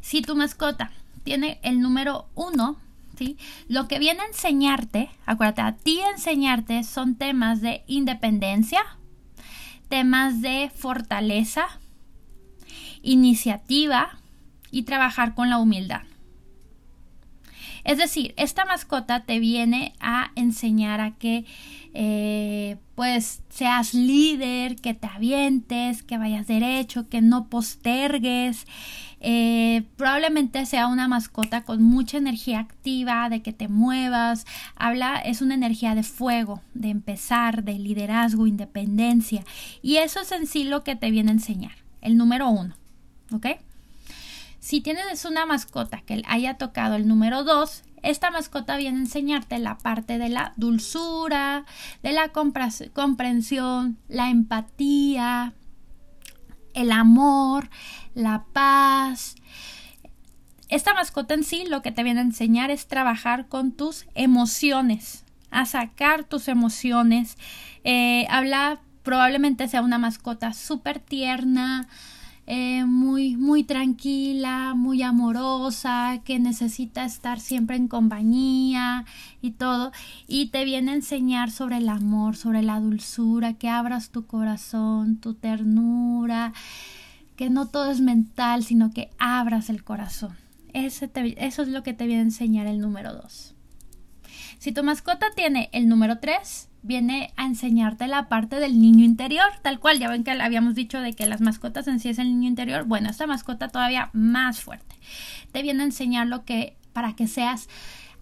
si 0.00 0.22
tu 0.22 0.36
mascota 0.36 0.90
tiene 1.24 1.60
el 1.62 1.80
número 1.80 2.28
uno, 2.34 2.78
¿sí? 3.16 3.36
Lo 3.68 3.88
que 3.88 3.98
viene 3.98 4.20
a 4.22 4.26
enseñarte, 4.26 5.10
acuérdate, 5.26 5.60
a 5.62 5.72
ti 5.72 6.00
enseñarte 6.00 6.84
son 6.84 7.16
temas 7.16 7.60
de 7.60 7.84
independencia, 7.86 8.80
temas 9.88 10.40
de 10.40 10.70
fortaleza, 10.74 11.66
iniciativa 13.02 14.18
y 14.70 14.82
trabajar 14.82 15.34
con 15.34 15.50
la 15.50 15.58
humildad. 15.58 16.02
Es 17.88 17.96
decir, 17.96 18.34
esta 18.36 18.66
mascota 18.66 19.20
te 19.24 19.38
viene 19.38 19.94
a 19.98 20.30
enseñar 20.34 21.00
a 21.00 21.12
que 21.12 21.46
eh, 21.94 22.76
pues 22.94 23.40
seas 23.48 23.94
líder, 23.94 24.76
que 24.76 24.92
te 24.92 25.06
avientes, 25.06 26.02
que 26.02 26.18
vayas 26.18 26.46
derecho, 26.46 27.08
que 27.08 27.22
no 27.22 27.46
postergues. 27.46 28.66
Eh, 29.20 29.84
probablemente 29.96 30.66
sea 30.66 30.86
una 30.88 31.08
mascota 31.08 31.62
con 31.62 31.82
mucha 31.82 32.18
energía 32.18 32.60
activa, 32.60 33.30
de 33.30 33.40
que 33.40 33.54
te 33.54 33.68
muevas. 33.68 34.44
Habla, 34.76 35.16
es 35.20 35.40
una 35.40 35.54
energía 35.54 35.94
de 35.94 36.02
fuego, 36.02 36.60
de 36.74 36.90
empezar, 36.90 37.64
de 37.64 37.78
liderazgo, 37.78 38.46
independencia. 38.46 39.44
Y 39.80 39.96
eso 39.96 40.20
es 40.20 40.30
en 40.32 40.46
sí 40.46 40.64
lo 40.64 40.84
que 40.84 40.94
te 40.94 41.10
viene 41.10 41.30
a 41.30 41.36
enseñar. 41.36 41.72
El 42.02 42.18
número 42.18 42.50
uno. 42.50 42.74
¿Ok? 43.32 43.46
Si 44.68 44.82
tienes 44.82 45.24
una 45.24 45.46
mascota 45.46 46.02
que 46.02 46.22
haya 46.26 46.58
tocado 46.58 46.96
el 46.96 47.08
número 47.08 47.42
2, 47.42 47.84
esta 48.02 48.30
mascota 48.30 48.76
viene 48.76 48.98
a 48.98 49.00
enseñarte 49.00 49.58
la 49.58 49.78
parte 49.78 50.18
de 50.18 50.28
la 50.28 50.52
dulzura, 50.56 51.64
de 52.02 52.12
la 52.12 52.32
comprensión, 52.92 53.96
la 54.08 54.28
empatía, 54.28 55.54
el 56.74 56.92
amor, 56.92 57.70
la 58.12 58.44
paz. 58.52 59.36
Esta 60.68 60.92
mascota 60.92 61.32
en 61.32 61.44
sí 61.44 61.64
lo 61.66 61.80
que 61.80 61.90
te 61.90 62.02
viene 62.02 62.20
a 62.20 62.24
enseñar 62.24 62.70
es 62.70 62.88
trabajar 62.88 63.48
con 63.48 63.72
tus 63.72 64.04
emociones, 64.14 65.24
a 65.50 65.64
sacar 65.64 66.24
tus 66.24 66.46
emociones. 66.46 67.38
Eh, 67.84 68.26
habla, 68.28 68.82
probablemente 69.02 69.66
sea 69.66 69.80
una 69.80 69.96
mascota 69.96 70.52
súper 70.52 70.98
tierna, 70.98 71.88
eh, 72.50 72.86
muy, 72.86 73.36
muy 73.36 73.62
tranquila, 73.62 74.72
muy 74.74 75.02
amorosa, 75.02 76.22
que 76.24 76.38
necesita 76.38 77.04
estar 77.04 77.40
siempre 77.40 77.76
en 77.76 77.88
compañía 77.88 79.04
y 79.42 79.50
todo. 79.50 79.92
Y 80.26 80.46
te 80.46 80.64
viene 80.64 80.92
a 80.92 80.94
enseñar 80.94 81.50
sobre 81.50 81.76
el 81.76 81.90
amor, 81.90 82.36
sobre 82.36 82.62
la 82.62 82.80
dulzura, 82.80 83.52
que 83.52 83.68
abras 83.68 84.08
tu 84.08 84.26
corazón, 84.26 85.18
tu 85.18 85.34
ternura, 85.34 86.54
que 87.36 87.50
no 87.50 87.68
todo 87.68 87.90
es 87.90 88.00
mental, 88.00 88.64
sino 88.64 88.94
que 88.94 89.10
abras 89.18 89.68
el 89.68 89.84
corazón. 89.84 90.34
eso 90.72 91.62
es 91.62 91.68
lo 91.68 91.82
que 91.82 91.92
te 91.92 92.06
viene 92.06 92.22
a 92.22 92.24
enseñar 92.24 92.66
el 92.66 92.80
número 92.80 93.12
2. 93.12 93.54
Si 94.58 94.72
tu 94.72 94.82
mascota 94.82 95.26
tiene 95.36 95.68
el 95.72 95.86
número 95.86 96.18
3, 96.18 96.67
viene 96.82 97.32
a 97.36 97.44
enseñarte 97.44 98.06
la 98.06 98.28
parte 98.28 98.56
del 98.56 98.80
niño 98.80 99.04
interior, 99.04 99.48
tal 99.62 99.80
cual, 99.80 99.98
ya 99.98 100.08
ven 100.08 100.24
que 100.24 100.30
habíamos 100.30 100.74
dicho 100.74 101.00
de 101.00 101.12
que 101.12 101.26
las 101.26 101.40
mascotas 101.40 101.88
en 101.88 102.00
sí 102.00 102.08
es 102.08 102.18
el 102.18 102.28
niño 102.28 102.48
interior, 102.48 102.84
bueno, 102.84 103.10
esta 103.10 103.26
mascota 103.26 103.68
todavía 103.68 104.10
más 104.12 104.60
fuerte. 104.60 104.96
Te 105.52 105.62
viene 105.62 105.82
a 105.82 105.86
enseñar 105.86 106.26
lo 106.26 106.44
que 106.44 106.76
para 106.92 107.14
que 107.14 107.26
seas 107.26 107.68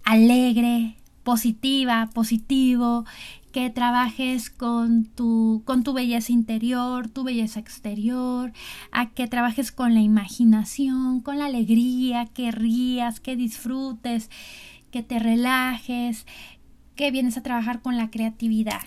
alegre, 0.03 0.95
positiva, 1.23 2.09
positivo, 2.13 3.05
que 3.51 3.69
trabajes 3.69 4.49
con 4.49 5.05
tu, 5.05 5.63
con 5.65 5.83
tu 5.83 5.93
belleza 5.93 6.31
interior, 6.31 7.09
tu 7.09 7.23
belleza 7.23 7.59
exterior, 7.59 8.53
a 8.91 9.09
que 9.09 9.27
trabajes 9.27 9.71
con 9.71 9.93
la 9.93 10.01
imaginación, 10.01 11.21
con 11.21 11.39
la 11.39 11.45
alegría, 11.45 12.27
que 12.27 12.51
rías, 12.51 13.19
que 13.19 13.35
disfrutes, 13.35 14.29
que 14.91 15.03
te 15.03 15.19
relajes, 15.19 16.25
que 16.97 17.11
vienes 17.11 17.37
a 17.37 17.43
trabajar 17.43 17.81
con 17.81 17.95
la 17.95 18.09
creatividad. 18.09 18.81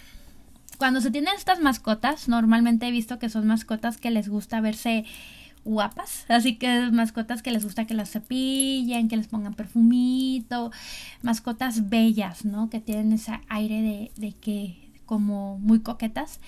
Cuando 0.77 1.01
se 1.01 1.11
tienen 1.11 1.35
estas 1.35 1.61
mascotas, 1.61 2.29
normalmente 2.29 2.87
he 2.87 2.91
visto 2.91 3.19
que 3.19 3.31
son 3.31 3.47
mascotas 3.47 3.97
que 3.97 4.11
les 4.11 4.29
gusta 4.29 4.61
verse 4.61 5.07
guapas, 5.65 6.25
así 6.29 6.57
que 6.57 6.91
mascotas 6.91 7.43
que 7.43 7.51
les 7.51 7.65
gusta 7.65 7.87
que 7.87 7.95
las 7.95 8.11
cepillen, 8.11 9.09
que 9.09 9.17
les 9.17 9.29
pongan 9.29 9.55
perfumito, 9.55 10.71
mascotas 11.23 11.89
bellas, 11.89 12.45
¿no? 12.45 12.69
Que 12.69 12.81
tienen 12.81 13.13
ese 13.13 13.41
aire 13.49 13.83
de, 13.83 14.11
de 14.17 14.33
que 14.33 14.91
como 15.07 15.59
muy 15.59 15.81
coquetas 15.81 16.41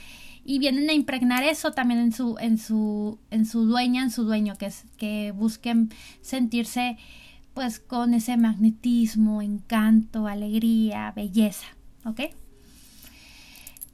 y 0.45 0.59
vienen 0.59 0.89
a 0.91 0.93
impregnar 0.93 1.45
eso 1.45 1.73
también 1.73 2.01
en 2.01 2.13
su 2.13 2.37
en 2.41 2.59
su 2.59 3.19
en 3.31 3.47
su 3.47 3.65
dueña, 3.65 4.03
en 4.03 4.11
su 4.11 4.25
dueño, 4.25 4.57
que 4.57 4.67
es 4.67 4.85
que 4.97 5.33
busquen 5.33 5.91
sentirse 6.21 6.97
pues 7.55 7.81
con 7.81 8.15
ese 8.15 8.37
magnetismo, 8.37 9.43
encanto, 9.43 10.27
alegría, 10.27 11.13
belleza, 11.15 11.67
¿ok? 12.05 12.21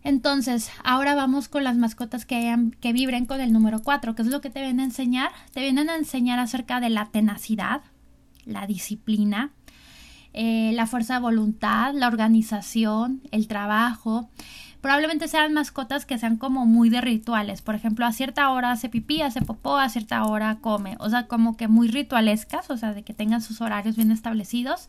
Entonces, 0.05 0.71
ahora 0.85 1.15
vamos 1.15 1.49
con 1.49 1.65
las 1.65 1.77
mascotas 1.77 2.25
que, 2.25 2.37
hayan, 2.37 2.71
que 2.71 2.93
vibren 2.93 3.27
con 3.27 3.41
el 3.41 3.53
número 3.53 3.83
4, 3.83 4.15
que 4.15 4.23
es 4.23 4.29
lo 4.29 4.41
que 4.41 4.51
te 4.51 4.61
vienen 4.61 4.81
a 4.81 4.85
enseñar. 4.85 5.33
Te 5.53 5.61
vienen 5.61 5.91
a 5.91 5.97
enseñar 5.97 6.39
acerca 6.39 6.81
de 6.81 6.89
la 6.89 7.07
tenacidad, 7.07 7.83
la 8.45 8.67
disciplina, 8.67 9.53
eh, 10.33 10.71
la 10.75 10.87
fuerza 10.87 11.15
de 11.15 11.21
voluntad, 11.21 11.93
la 11.95 12.07
organización, 12.07 13.23
el 13.33 13.49
trabajo, 13.49 14.31
probablemente 14.81 15.29
sean 15.29 15.53
mascotas 15.55 16.07
que 16.07 16.19
sean 16.19 16.37
como 16.37 16.67
muy 16.67 16.91
de 16.91 17.01
rituales. 17.01 17.63
Por 17.63 17.75
ejemplo, 17.75 18.07
a 18.07 18.13
cierta 18.13 18.49
hora 18.51 18.71
hace 18.71 18.89
pipí, 18.89 19.23
hace 19.23 19.43
popó, 19.43 19.77
a 19.77 19.89
cierta 19.89 20.25
hora 20.25 20.59
come. 20.61 20.97
O 21.01 21.11
sea, 21.11 21.27
como 21.27 21.57
que 21.57 21.69
muy 21.69 21.89
ritualescas, 21.89 22.71
o 22.71 22.77
sea, 22.77 22.95
de 22.95 23.03
que 23.03 23.15
tengan 23.15 23.43
sus 23.43 23.61
horarios 23.61 23.97
bien 23.97 24.11
establecidos. 24.11 24.89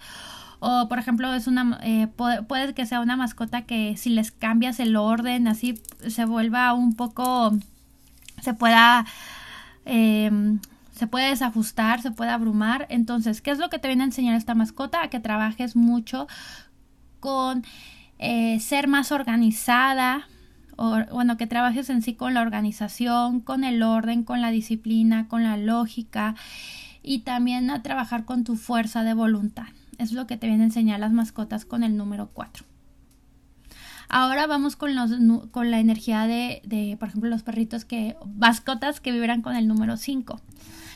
O, 0.60 0.88
por 0.90 1.00
ejemplo, 1.00 1.34
es 1.34 1.48
una 1.48 1.80
eh, 1.84 2.08
puede, 2.08 2.74
que 2.74 2.86
sea 2.86 3.00
una 3.00 3.16
mascota 3.16 3.64
que 3.64 3.96
si 3.98 4.10
les 4.10 4.32
cambias 4.32 4.80
el 4.80 4.96
orden, 4.96 5.48
así 5.48 5.82
se 6.08 6.26
vuelva 6.26 6.74
un 6.74 6.96
poco. 6.96 7.58
se 8.42 8.54
pueda. 8.54 9.06
Em, 9.86 10.60
se 10.94 11.08
puede 11.08 11.30
desajustar, 11.30 12.02
se 12.02 12.12
puede 12.12 12.32
abrumar. 12.32 12.86
Entonces, 12.90 13.42
¿qué 13.42 13.52
es 13.52 13.58
lo 13.58 13.70
que 13.70 13.80
te 13.80 13.88
viene 13.88 14.04
a 14.04 14.08
enseñar 14.08 14.36
esta 14.36 14.54
mascota? 14.54 15.02
A 15.02 15.10
que 15.10 15.22
trabajes 15.22 15.78
mucho 15.78 16.28
con 17.22 17.64
eh, 18.20 18.60
ser 18.60 18.88
más 18.88 19.12
organizada, 19.12 20.28
o, 20.76 20.98
bueno, 21.12 21.38
que 21.38 21.48
trabajes 21.48 21.90
en 21.90 22.02
sí 22.02 22.14
con 22.14 22.34
la 22.34 22.42
organización, 22.42 23.40
con 23.40 23.64
el 23.64 23.82
orden, 23.82 24.24
con 24.24 24.42
la 24.42 24.52
disciplina, 24.52 25.28
con 25.28 25.44
la 25.44 25.58
lógica 25.58 26.36
y 27.02 27.20
también 27.20 27.70
a 27.70 27.82
trabajar 27.82 28.26
con 28.26 28.44
tu 28.44 28.56
fuerza 28.56 29.04
de 29.04 29.14
voluntad. 29.14 29.68
Es 29.98 30.12
lo 30.12 30.28
que 30.28 30.38
te 30.38 30.48
vienen 30.48 30.64
a 30.64 30.66
enseñar 30.66 31.00
las 31.00 31.12
mascotas 31.12 31.66
con 31.66 31.84
el 31.84 31.98
número 31.98 32.30
4. 32.34 32.66
Ahora 34.08 34.48
vamos 34.48 34.76
con, 34.76 34.96
los, 34.96 35.12
con 35.52 35.72
la 35.72 35.80
energía 35.80 36.28
de, 36.28 36.62
de, 36.66 36.98
por 37.00 37.10
ejemplo, 37.10 37.30
los 37.30 37.44
perritos 37.44 37.86
que, 37.86 38.16
mascotas 38.38 39.00
que 39.00 39.12
vibran 39.12 39.42
con 39.42 39.56
el 39.56 39.68
número 39.68 39.98
5 39.98 40.42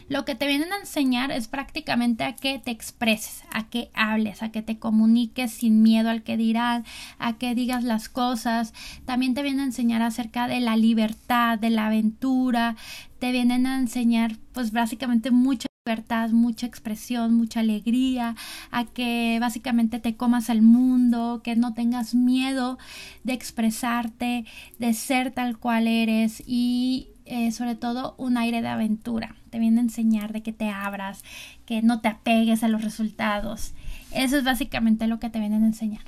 lo 0.09 0.25
que 0.25 0.35
te 0.35 0.47
vienen 0.47 0.71
a 0.73 0.79
enseñar 0.79 1.31
es 1.31 1.47
prácticamente 1.47 2.23
a 2.23 2.35
que 2.35 2.59
te 2.59 2.71
expreses, 2.71 3.43
a 3.51 3.69
que 3.69 3.89
hables, 3.93 4.43
a 4.43 4.51
que 4.51 4.61
te 4.61 4.79
comuniques 4.79 5.51
sin 5.51 5.81
miedo 5.81 6.09
al 6.09 6.23
que 6.23 6.37
dirán, 6.37 6.85
a 7.19 7.37
que 7.37 7.55
digas 7.55 7.83
las 7.83 8.09
cosas. 8.09 8.73
También 9.05 9.33
te 9.33 9.43
vienen 9.43 9.61
a 9.61 9.65
enseñar 9.65 10.01
acerca 10.01 10.47
de 10.47 10.59
la 10.59 10.75
libertad, 10.75 11.57
de 11.57 11.69
la 11.69 11.87
aventura. 11.87 12.75
Te 13.19 13.31
vienen 13.31 13.65
a 13.65 13.77
enseñar 13.77 14.37
pues 14.53 14.71
básicamente 14.71 15.31
mucha 15.31 15.67
libertad, 15.85 16.29
mucha 16.29 16.65
expresión, 16.65 17.33
mucha 17.33 17.59
alegría, 17.59 18.35
a 18.71 18.85
que 18.85 19.37
básicamente 19.41 19.99
te 19.99 20.15
comas 20.15 20.49
al 20.49 20.61
mundo, 20.61 21.41
que 21.43 21.57
no 21.57 21.73
tengas 21.73 22.15
miedo 22.15 22.77
de 23.23 23.33
expresarte, 23.33 24.45
de 24.79 24.93
ser 24.93 25.31
tal 25.31 25.57
cual 25.57 25.87
eres 25.87 26.41
y 26.45 27.12
eh, 27.25 27.51
sobre 27.51 27.75
todo 27.75 28.15
un 28.17 28.37
aire 28.37 28.61
de 28.61 28.67
aventura. 28.67 29.35
Te 29.49 29.59
viene 29.59 29.79
a 29.79 29.83
enseñar 29.83 30.33
de 30.33 30.41
que 30.41 30.53
te 30.53 30.69
abras, 30.69 31.23
que 31.65 31.81
no 31.81 32.01
te 32.01 32.09
apegues 32.09 32.63
a 32.63 32.67
los 32.67 32.83
resultados. 32.83 33.73
Eso 34.11 34.37
es 34.37 34.43
básicamente 34.43 35.07
lo 35.07 35.19
que 35.19 35.29
te 35.29 35.39
vienen 35.39 35.63
a 35.63 35.67
enseñar. 35.67 36.03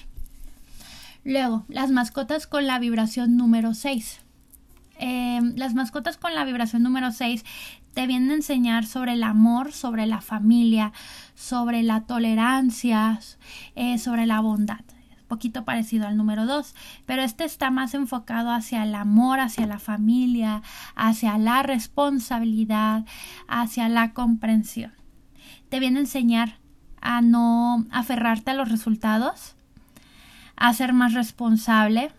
Luego, 1.24 1.66
las 1.68 1.92
mascotas 1.92 2.48
con 2.48 2.68
la 2.68 2.80
vibración 2.80 3.38
número 3.38 3.74
6. 3.74 4.20
Eh, 5.00 5.42
las 5.56 5.74
mascotas 5.74 6.18
con 6.18 6.34
la 6.34 6.46
vibración 6.46 6.84
número 6.84 7.12
6 7.12 7.44
te 7.94 8.08
vienen 8.08 8.32
a 8.32 8.36
enseñar 8.36 8.86
sobre 8.86 9.14
el 9.14 9.24
amor, 9.24 9.74
sobre 9.74 10.06
la 10.06 10.22
familia, 10.22 10.94
sobre 11.34 11.84
la 11.84 12.02
tolerancia, 12.02 13.20
eh, 13.76 13.98
sobre 13.98 14.26
la 14.26 14.40
bondad 14.40 14.82
poquito 15.26 15.66
parecido 15.66 16.08
al 16.08 16.18
número 16.18 16.46
2, 16.46 16.76
pero 17.06 17.22
este 17.22 17.44
está 17.44 17.72
más 17.72 17.94
enfocado 17.94 18.52
hacia 18.52 18.84
el 18.84 18.96
amor, 18.96 19.40
hacia 19.40 19.68
la 19.68 19.80
familia, 19.80 20.62
hacia 20.96 21.38
la 21.38 21.64
responsabilidad, 21.64 23.06
hacia 23.48 23.90
la 23.90 24.14
comprensión. 24.14 24.94
Te 25.70 25.80
viene 25.80 26.00
a 26.00 26.02
enseñar 26.02 26.60
a 27.02 27.22
no 27.22 27.86
aferrarte 27.92 28.52
a 28.52 28.56
los 28.56 28.70
resultados, 28.70 29.56
a 30.56 30.74
ser 30.74 30.94
más 30.94 31.14
responsable, 31.14 32.12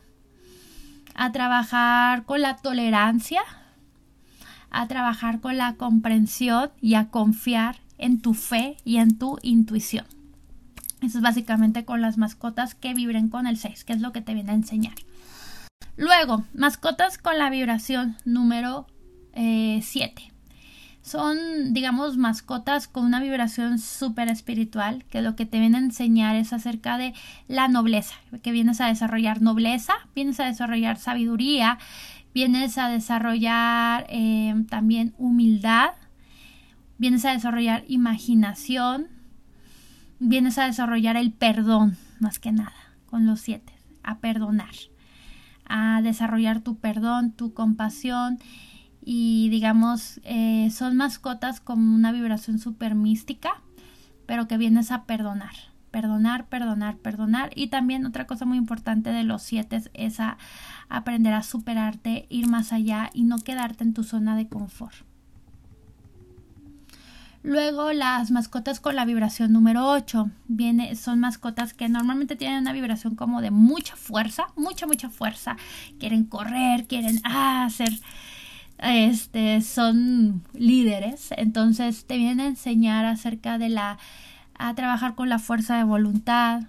a 1.15 1.33
trabajar 1.33 2.25
con 2.25 2.43
la 2.43 2.57
tolerancia, 2.57 3.41
a 4.71 4.87
trabajar 4.87 5.41
con 5.41 5.57
la 5.57 5.75
comprensión 5.75 6.71
y 6.81 6.95
a 6.95 7.09
confiar 7.09 7.79
en 7.99 8.21
tu 8.21 8.35
fe 8.35 8.77
y 8.85 8.99
en 8.99 9.17
tu 9.19 9.39
intuición. 9.43 10.07
Eso 11.03 11.19
es 11.19 11.23
básicamente 11.23 11.85
con 11.85 12.01
las 12.01 12.17
mascotas 12.17 12.75
que 12.75 12.95
vibren 12.95 13.29
con 13.29 13.47
el 13.47 13.59
6, 13.59 13.85
que 13.85 13.93
es 13.93 14.01
lo 14.01 14.13
que 14.13 14.23
te 14.23 14.35
viene 14.35 14.53
a 14.53 14.55
enseñar. 14.55 14.95
Luego, 15.97 16.45
mascotas 16.55 17.19
con 17.19 17.39
la 17.39 17.51
vibración 17.51 18.17
número 18.25 18.87
7. 19.35 20.23
Eh, 20.23 20.33
Son, 21.03 21.73
digamos, 21.73 22.17
mascotas 22.17 22.89
con 22.89 23.05
una 23.05 23.21
vibración 23.21 23.79
súper 23.79 24.29
espiritual, 24.29 25.05
que 25.05 25.23
lo 25.23 25.37
que 25.37 25.47
te 25.47 25.61
viene 25.61 25.77
a 25.77 25.81
enseñar 25.81 26.35
es 26.37 26.53
acerca 26.53 26.99
de 26.99 27.15
la 27.47 27.69
nobleza, 27.69 28.17
que 28.43 28.53
vienes 28.53 28.81
a 28.81 28.89
desarrollar 28.89 29.41
nobleza, 29.41 29.95
vienes 30.15 30.41
a 30.41 30.47
desarrollar 30.47 30.99
sabiduría, 30.99 31.79
vienes 32.35 32.77
a 32.77 32.89
desarrollar 32.89 34.07
eh, 34.09 34.55
también 34.69 35.15
humildad, 35.17 35.91
vienes 36.99 37.25
a 37.25 37.33
desarrollar 37.33 37.85
imaginación, 37.87 39.16
vienes 40.19 40.59
a 40.59 40.67
desarrollar 40.67 41.17
el 41.17 41.33
perdón, 41.33 41.97
más 42.21 42.39
que 42.39 42.53
nada, 42.53 42.75
con 43.07 43.27
los 43.27 43.41
siete, 43.41 43.73
a 44.03 44.19
perdonar, 44.19 44.75
a 45.69 46.01
desarrollar 46.03 46.61
tu 46.61 46.79
perdón, 46.79 47.33
tu 47.33 47.53
compasión 47.53 48.39
y 49.09 49.49
digamos, 49.51 50.21
eh, 50.25 50.69
son 50.73 50.97
mascotas 50.97 51.61
con 51.61 51.81
una 51.81 52.11
vibración 52.11 52.59
súper 52.59 52.97
mística, 52.97 53.63
pero 54.27 54.49
que 54.49 54.59
vienes 54.59 54.91
a 54.91 55.05
perdonar. 55.05 55.55
Perdonar, 55.93 56.49
perdonar, 56.49 56.97
perdonar. 56.97 57.51
Y 57.55 57.69
también 57.69 58.05
otra 58.05 58.27
cosa 58.27 58.45
muy 58.45 58.59
importante 58.59 59.11
de 59.11 59.23
los 59.23 59.43
siete 59.43 59.81
es 59.95 60.21
a 60.21 60.37
aprender 60.89 61.33
a 61.33 61.45
superarte, 61.45 62.27
ir 62.29 62.49
más 62.49 62.73
allá 62.73 63.11
y 63.15 63.23
no 63.23 63.39
quedarte 63.39 63.85
en 63.85 63.95
tu 63.95 64.03
zona 64.03 64.37
de 64.37 64.49
confort. 64.49 65.06
Luego 67.43 67.93
las 67.93 68.31
mascotas 68.31 68.81
con 68.81 68.97
la 68.97 69.05
vibración 69.05 69.53
número 69.53 69.89
8. 69.89 70.31
Viene, 70.49 70.97
son 70.97 71.21
mascotas 71.21 71.75
que 71.75 71.89
normalmente 71.89 72.37
tienen 72.37 72.61
una 72.61 72.73
vibración 72.73 73.15
como 73.15 73.41
de 73.41 73.51
mucha 73.51 73.97
fuerza, 73.97 74.49
mucha, 74.57 74.87
mucha 74.87 75.09
fuerza. 75.09 75.57
Quieren 75.99 76.25
correr, 76.25 76.87
quieren 76.87 77.21
ah, 77.25 77.65
hacer 77.67 77.93
este, 78.79 79.63
son 79.63 80.43
líderes, 80.53 81.29
entonces 81.37 82.05
te 82.05 82.19
vienen 82.19 82.41
a 82.41 82.47
enseñar 82.49 83.05
acerca 83.07 83.59
de 83.59 83.69
la, 83.69 83.99
a 84.59 84.75
trabajar 84.75 85.15
con 85.15 85.29
la 85.29 85.39
fuerza 85.39 85.77
de 85.77 85.85
voluntad, 85.85 86.65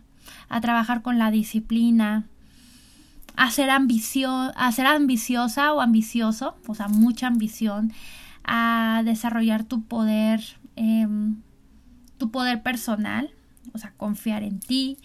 a 0.50 0.62
trabajar 0.62 1.02
con 1.02 1.20
la 1.20 1.32
disciplina, 1.32 2.26
a 3.36 3.52
ser, 3.52 3.70
ambicio, 3.70 4.32
a 4.56 4.72
ser 4.72 4.88
ambiciosa 4.88 5.74
o 5.74 5.82
ambicioso, 5.82 6.56
o 6.68 6.76
sea, 6.76 6.88
mucha 6.88 7.28
ambición, 7.28 7.92
a 8.48 9.02
desarrollar 9.06 9.64
tu 9.64 9.84
poder, 9.84 10.42
em, 10.76 11.38
tu 12.18 12.32
poder 12.32 12.64
personal, 12.64 13.30
o 13.74 13.78
sea, 13.78 13.92
confiar 13.98 14.44
en 14.44 14.60
ti, 14.60 14.98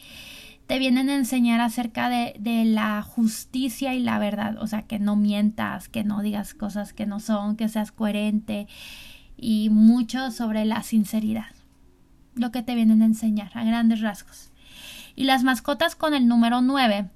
te 0.66 0.78
vienen 0.78 1.10
a 1.10 1.16
enseñar 1.16 1.60
acerca 1.60 2.08
de, 2.08 2.64
la 2.64 3.02
justicia 3.02 3.94
y 3.94 4.00
la 4.00 4.18
verdad, 4.18 4.56
o 4.58 4.66
sea, 4.66 4.82
que 4.82 4.98
no 4.98 5.16
mientas, 5.16 5.88
que 5.88 6.04
no 6.04 6.22
digas 6.22 6.54
cosas 6.54 6.92
que 6.92 7.04
no 7.04 7.20
son, 7.20 7.56
que 7.56 7.68
seas 7.68 7.92
coherente 7.92 8.66
y 9.36 9.68
mucho 9.70 10.30
sobre 10.30 10.64
la 10.64 10.82
sinceridad, 10.82 11.50
lo 12.34 12.52
que 12.52 12.62
te 12.62 12.74
vienen 12.74 13.02
a 13.02 13.06
enseñar 13.06 13.50
a 13.54 13.64
grandes 13.64 14.00
rasgos. 14.00 14.50
Y 15.14 15.24
las 15.24 15.42
mascotas 15.42 15.94
con 15.94 16.14
el 16.14 16.26
número 16.26 16.62
9 16.62 17.10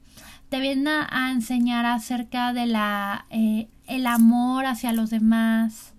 te 0.51 0.61
vienen 0.61 0.89
a, 0.89 1.31
enseñar 1.31 1.87
acerca 1.87 2.53
de 2.53 2.67
la, 2.67 3.25
eh, 3.31 3.69
el 3.87 4.07
amor 4.07 4.67
hacia 4.67 4.93
los 4.93 5.09
demás, 5.09 5.95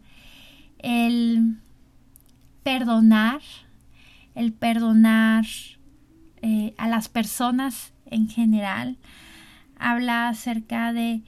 el 0.87 1.57
perdonar, 2.63 3.41
el 4.35 4.53
perdonar 4.53 5.45
eh, 6.41 6.73
a 6.77 6.87
las 6.87 7.09
personas 7.09 7.91
en 8.05 8.29
general. 8.29 8.97
Habla 9.77 10.29
acerca 10.29 10.93
de, 10.93 11.23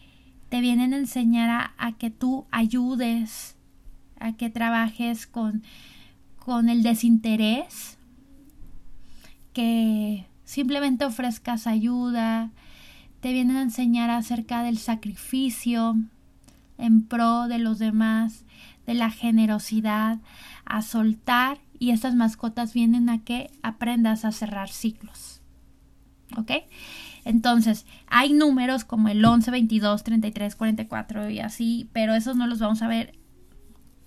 te 0.48 0.62
vienen 0.62 0.94
a 0.94 0.98
enseñar 0.98 1.74
a, 1.78 1.92
que 1.98 2.10
tú 2.10 2.46
ayudes, 2.52 3.58
a 4.18 4.32
que 4.32 4.50
trabajes 4.50 5.28
con, 5.28 5.62
con 6.38 6.70
el 6.70 6.82
desinterés, 6.82 7.98
que 9.52 10.26
simplemente 10.46 11.04
ofrezcas 11.04 11.68
ayuda, 11.68 12.52
te 13.20 13.34
vienen 13.34 13.58
a 13.58 13.64
enseñar 13.64 14.10
acerca 14.10 14.64
del 14.64 14.78
sacrificio 14.78 15.98
en 16.78 17.02
pro 17.02 17.50
de 17.50 17.60
los 17.60 17.78
demás, 17.78 18.46
de 18.90 18.96
la 18.96 19.12
generosidad, 19.12 20.18
a 20.66 20.82
soltar 20.82 21.60
y 21.78 21.92
estas 21.92 22.16
mascotas 22.16 22.74
vienen 22.74 23.08
a 23.08 23.24
que 23.24 23.52
aprendas 23.62 24.26
a 24.26 24.32
cerrar 24.32 24.70
ciclos. 24.70 25.42
¿Ok? 26.36 26.52
Entonces, 27.24 27.86
hay 28.08 28.34
números 28.34 28.86
como 28.86 29.08
el 29.10 29.24
11, 29.24 29.52
22, 29.52 30.04
33, 30.04 30.56
44 30.56 31.30
y 31.30 31.40
así, 31.40 31.88
pero 31.94 32.16
esos 32.16 32.36
no 32.36 32.48
los 32.48 32.58
vamos 32.58 32.82
a 32.82 32.88
ver. 32.88 33.14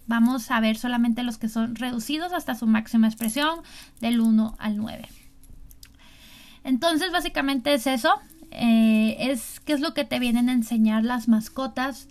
Vamos 0.09 0.51
a 0.51 0.59
ver 0.59 0.77
solamente 0.77 1.23
los 1.23 1.39
que 1.39 1.49
son 1.49 1.77
reducidos 1.77 2.33
hasta 2.33 2.57
su 2.57 2.67
máxima 2.67 3.07
expresión 3.07 3.61
del 4.01 4.21
1 4.21 4.57
al 4.59 4.77
9. 4.79 5.09
Entonces, 6.65 7.13
básicamente 7.13 7.73
es 7.73 7.87
eso. 7.87 8.21
Eh, 8.51 9.17
es 9.31 9.61
qué 9.61 9.75
es 9.75 9.81
lo 9.81 9.95
que 9.95 10.05
te 10.05 10.19
vienen 10.19 10.49
a 10.49 10.53
enseñar 10.53 11.05
las 11.05 11.29
mascotas 11.29 12.09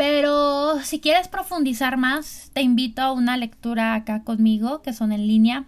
pero 0.00 0.80
si 0.82 0.98
quieres 0.98 1.28
profundizar 1.28 1.98
más, 1.98 2.50
te 2.54 2.62
invito 2.62 3.02
a 3.02 3.12
una 3.12 3.36
lectura 3.36 3.92
acá 3.92 4.24
conmigo, 4.24 4.80
que 4.80 4.94
son 4.94 5.12
en 5.12 5.26
línea. 5.26 5.66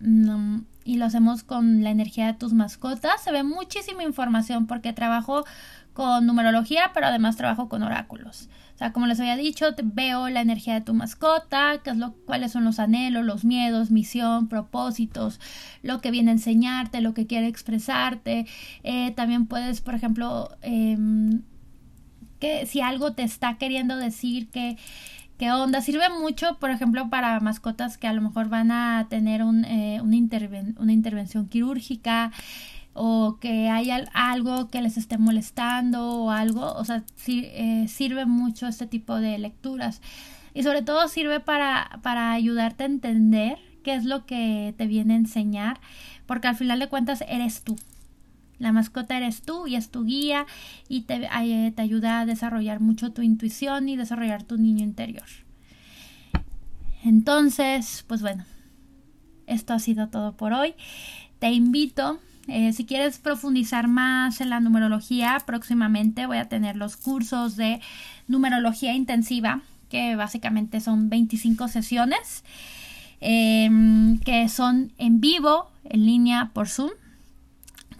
Mm, 0.00 0.62
y 0.82 0.96
lo 0.96 1.04
hacemos 1.04 1.44
con 1.44 1.84
la 1.84 1.90
energía 1.90 2.26
de 2.26 2.34
tus 2.34 2.52
mascotas. 2.52 3.22
Se 3.22 3.30
ve 3.30 3.44
muchísima 3.44 4.02
información 4.02 4.66
porque 4.66 4.92
trabajo 4.92 5.44
con 5.92 6.26
numerología, 6.26 6.90
pero 6.92 7.06
además 7.06 7.36
trabajo 7.36 7.68
con 7.68 7.84
oráculos. 7.84 8.48
O 8.74 8.78
sea, 8.78 8.92
como 8.92 9.06
les 9.06 9.20
había 9.20 9.36
dicho, 9.36 9.66
veo 9.84 10.28
la 10.30 10.40
energía 10.40 10.74
de 10.74 10.80
tu 10.80 10.92
mascota, 10.92 11.78
qué 11.84 11.90
es 11.90 11.96
lo, 11.96 12.14
cuáles 12.26 12.50
son 12.50 12.64
los 12.64 12.80
anhelos, 12.80 13.24
los 13.24 13.44
miedos, 13.44 13.92
misión, 13.92 14.48
propósitos, 14.48 15.38
lo 15.84 16.00
que 16.00 16.10
viene 16.10 16.30
a 16.30 16.34
enseñarte, 16.34 17.00
lo 17.00 17.14
que 17.14 17.28
quiere 17.28 17.46
expresarte. 17.46 18.46
Eh, 18.82 19.12
también 19.12 19.46
puedes, 19.46 19.80
por 19.80 19.94
ejemplo, 19.94 20.56
em, 20.62 21.42
que 22.40 22.66
si 22.66 22.80
algo 22.80 23.12
te 23.12 23.22
está 23.22 23.58
queriendo 23.58 23.96
decir 23.96 24.48
que 24.48 24.76
qué 25.40 25.50
onda. 25.52 25.80
Sirve 25.80 26.10
mucho, 26.10 26.58
por 26.58 26.70
ejemplo, 26.70 27.08
para 27.08 27.40
mascotas 27.40 27.96
que 27.96 28.06
a 28.06 28.12
lo 28.12 28.20
mejor 28.20 28.50
van 28.50 28.70
a 28.70 29.06
tener 29.08 29.42
un, 29.42 29.64
eh, 29.64 29.98
una, 30.02 30.18
una, 30.78 30.92
intervención 30.92 31.48
quirúrgica 31.48 32.30
o 32.92 33.38
que 33.40 33.70
hay 33.70 33.90
algo 34.12 34.68
que 34.68 34.82
les 34.82 34.98
esté 34.98 35.16
molestando 35.16 36.24
o 36.24 36.30
algo. 36.30 36.74
O 36.74 36.84
sea, 36.84 37.04
eh, 37.26 37.86
sirve 37.88 38.26
mucho 38.26 38.66
este 38.66 38.86
tipo 38.86 39.16
de 39.16 39.38
lecturas. 39.38 40.02
Y 40.52 40.62
sobre 40.62 40.82
todo 40.82 41.08
sirve 41.08 41.40
para, 41.40 42.00
para 42.02 42.32
ayudarte 42.32 42.82
a 42.82 42.86
entender 42.86 43.58
qué 43.82 43.94
es 43.94 44.04
lo 44.04 44.26
que 44.26 44.74
te 44.76 44.86
viene 44.86 45.14
a 45.14 45.16
enseñar, 45.16 45.80
porque 46.26 46.48
al 46.48 46.56
final 46.56 46.80
de 46.80 46.88
cuentas 46.88 47.24
eres 47.26 47.62
tú. 47.62 47.76
La 48.60 48.72
mascota 48.72 49.16
eres 49.16 49.40
tú 49.40 49.66
y 49.66 49.74
es 49.74 49.90
tu 49.90 50.04
guía 50.04 50.46
y 50.86 51.02
te, 51.02 51.24
eh, 51.24 51.72
te 51.74 51.82
ayuda 51.82 52.20
a 52.20 52.26
desarrollar 52.26 52.78
mucho 52.78 53.10
tu 53.10 53.22
intuición 53.22 53.88
y 53.88 53.96
desarrollar 53.96 54.42
tu 54.42 54.58
niño 54.58 54.84
interior. 54.84 55.24
Entonces, 57.02 58.04
pues 58.06 58.20
bueno, 58.20 58.44
esto 59.46 59.72
ha 59.72 59.78
sido 59.78 60.08
todo 60.08 60.36
por 60.36 60.52
hoy. 60.52 60.74
Te 61.38 61.50
invito, 61.50 62.20
eh, 62.48 62.74
si 62.74 62.84
quieres 62.84 63.18
profundizar 63.18 63.88
más 63.88 64.42
en 64.42 64.50
la 64.50 64.60
numerología, 64.60 65.38
próximamente 65.46 66.26
voy 66.26 66.36
a 66.36 66.50
tener 66.50 66.76
los 66.76 66.98
cursos 66.98 67.56
de 67.56 67.80
numerología 68.28 68.92
intensiva, 68.92 69.62
que 69.88 70.16
básicamente 70.16 70.80
son 70.80 71.08
25 71.08 71.68
sesiones, 71.68 72.44
em, 73.20 74.18
que 74.18 74.50
son 74.50 74.92
en 74.98 75.22
vivo, 75.22 75.70
en 75.84 76.04
línea 76.04 76.50
por 76.52 76.68
Zoom 76.68 76.90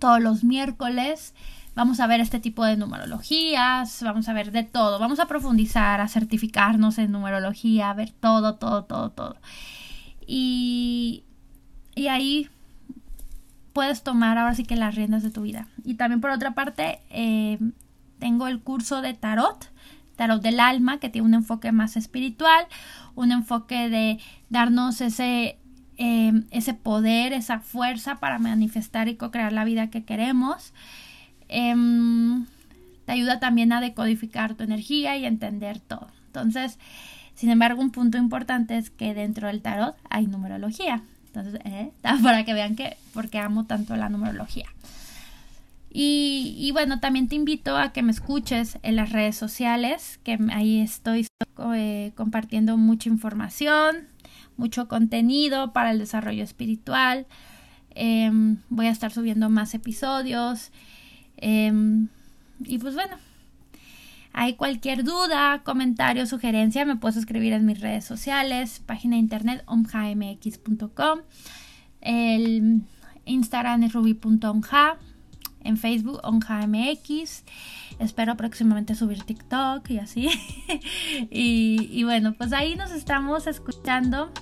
todos 0.00 0.20
los 0.20 0.42
miércoles. 0.42 1.34
Vamos 1.76 2.00
a 2.00 2.08
ver 2.08 2.20
este 2.20 2.40
tipo 2.40 2.64
de 2.64 2.76
numerologías, 2.76 4.02
vamos 4.02 4.28
a 4.28 4.32
ver 4.32 4.50
de 4.50 4.64
todo, 4.64 4.98
vamos 4.98 5.20
a 5.20 5.26
profundizar, 5.26 6.00
a 6.00 6.08
certificarnos 6.08 6.98
en 6.98 7.12
numerología, 7.12 7.90
a 7.90 7.94
ver 7.94 8.10
todo, 8.10 8.56
todo, 8.56 8.84
todo, 8.84 9.10
todo. 9.10 9.36
Y, 10.26 11.22
y 11.94 12.08
ahí 12.08 12.48
puedes 13.72 14.02
tomar 14.02 14.36
ahora 14.36 14.54
sí 14.54 14.64
que 14.64 14.76
las 14.76 14.96
riendas 14.96 15.22
de 15.22 15.30
tu 15.30 15.42
vida. 15.42 15.68
Y 15.84 15.94
también 15.94 16.20
por 16.20 16.30
otra 16.30 16.54
parte, 16.54 17.00
eh, 17.10 17.58
tengo 18.18 18.48
el 18.48 18.60
curso 18.60 19.00
de 19.00 19.14
tarot, 19.14 19.70
tarot 20.16 20.42
del 20.42 20.60
alma, 20.60 20.98
que 20.98 21.08
tiene 21.08 21.26
un 21.26 21.34
enfoque 21.34 21.72
más 21.72 21.96
espiritual, 21.96 22.66
un 23.14 23.32
enfoque 23.32 23.88
de 23.88 24.18
darnos 24.48 25.00
ese 25.00 25.58
Em, 26.02 26.44
ese 26.50 26.72
poder, 26.72 27.34
esa 27.34 27.60
fuerza 27.60 28.20
para 28.20 28.38
manifestar 28.38 29.08
y 29.08 29.16
co-crear 29.16 29.52
la 29.52 29.66
vida 29.66 29.90
que 29.90 30.02
queremos. 30.02 30.72
Em, 31.48 32.46
te 33.04 33.12
ayuda 33.12 33.38
también 33.38 33.70
a 33.74 33.82
decodificar 33.82 34.54
tu 34.54 34.64
energía 34.64 35.18
y 35.18 35.26
entender 35.26 35.78
todo. 35.78 36.08
Entonces, 36.28 36.78
sin 37.34 37.50
embargo, 37.50 37.82
un 37.82 37.90
punto 37.90 38.16
importante 38.16 38.78
es 38.78 38.88
que 38.88 39.12
dentro 39.12 39.48
del 39.48 39.60
tarot 39.60 39.94
hay 40.08 40.26
numerología. 40.26 41.02
Entonces, 41.26 41.60
eh, 41.66 41.92
para 42.22 42.46
que 42.46 42.54
vean 42.54 42.76
que, 42.76 42.96
porque 43.12 43.38
amo 43.38 43.66
tanto 43.66 43.94
la 43.94 44.08
numerología. 44.08 44.70
Y, 45.92 46.70
bueno, 46.72 46.98
también 47.00 47.28
te 47.28 47.34
invito 47.34 47.76
a 47.76 47.92
que 47.92 48.02
me 48.02 48.12
escuches 48.12 48.78
en 48.82 48.96
las 48.96 49.12
redes 49.12 49.36
sociales, 49.36 50.18
que 50.24 50.38
ahí 50.50 50.80
estoy 50.80 51.26
eh, 51.74 52.12
compartiendo 52.14 52.78
mucha 52.78 53.10
información, 53.10 54.08
mucho 54.60 54.86
contenido 54.86 55.72
para 55.72 55.90
el 55.90 55.98
desarrollo 55.98 56.44
espiritual. 56.44 57.26
Em, 57.94 58.58
voy 58.68 58.86
a 58.86 58.90
estar 58.90 59.10
subiendo 59.10 59.48
más 59.50 59.74
episodios. 59.74 60.70
Em, 61.38 62.08
y 62.64 62.78
pues 62.78 62.94
bueno, 62.94 63.16
hay 64.32 64.54
cualquier 64.54 65.02
duda, 65.02 65.62
comentario, 65.64 66.26
sugerencia, 66.26 66.84
me 66.84 66.96
puedes 66.96 67.16
escribir 67.16 67.54
en 67.54 67.64
mis 67.64 67.80
redes 67.80 68.04
sociales, 68.04 68.80
página 68.84 69.16
internet 69.16 69.64
omjamx.com, 69.66 71.20
el 72.02 72.82
Instagram 73.24 73.82
es 73.82 73.92
ruby.omja, 73.94 74.98
en 75.62 75.76
Facebook 75.76 76.20
omjamx. 76.22 77.44
Espero 77.98 78.36
próximamente 78.36 78.94
subir 78.94 79.24
TikTok 79.24 79.90
y 79.90 79.98
así. 79.98 80.28
y 81.30 82.02
bueno, 82.04 82.32
pues 82.34 82.52
ahí 82.52 82.76
nos 82.76 82.92
estamos 82.92 83.46
escuchando. 83.46 84.32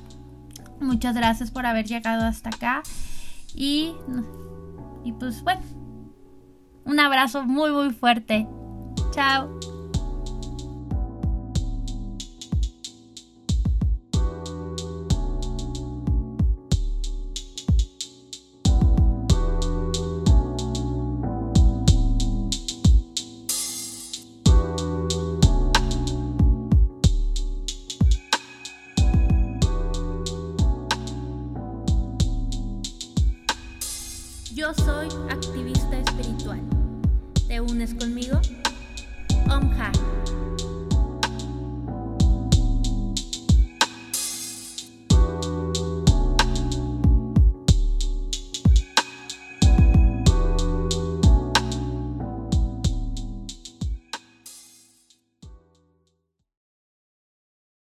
Muchas 0.81 1.14
gracias 1.14 1.51
por 1.51 1.66
haber 1.66 1.87
llegado 1.87 2.24
hasta 2.24 2.51
acá. 2.51 2.83
Y, 3.55 3.95
y 5.05 5.12
pues 5.12 5.43
bueno, 5.43 5.62
un 6.85 7.01
abrazo 7.01 7.45
muy 7.45 7.70
muy 7.70 7.91
fuerte. 7.91 8.47
Chao. 9.12 9.78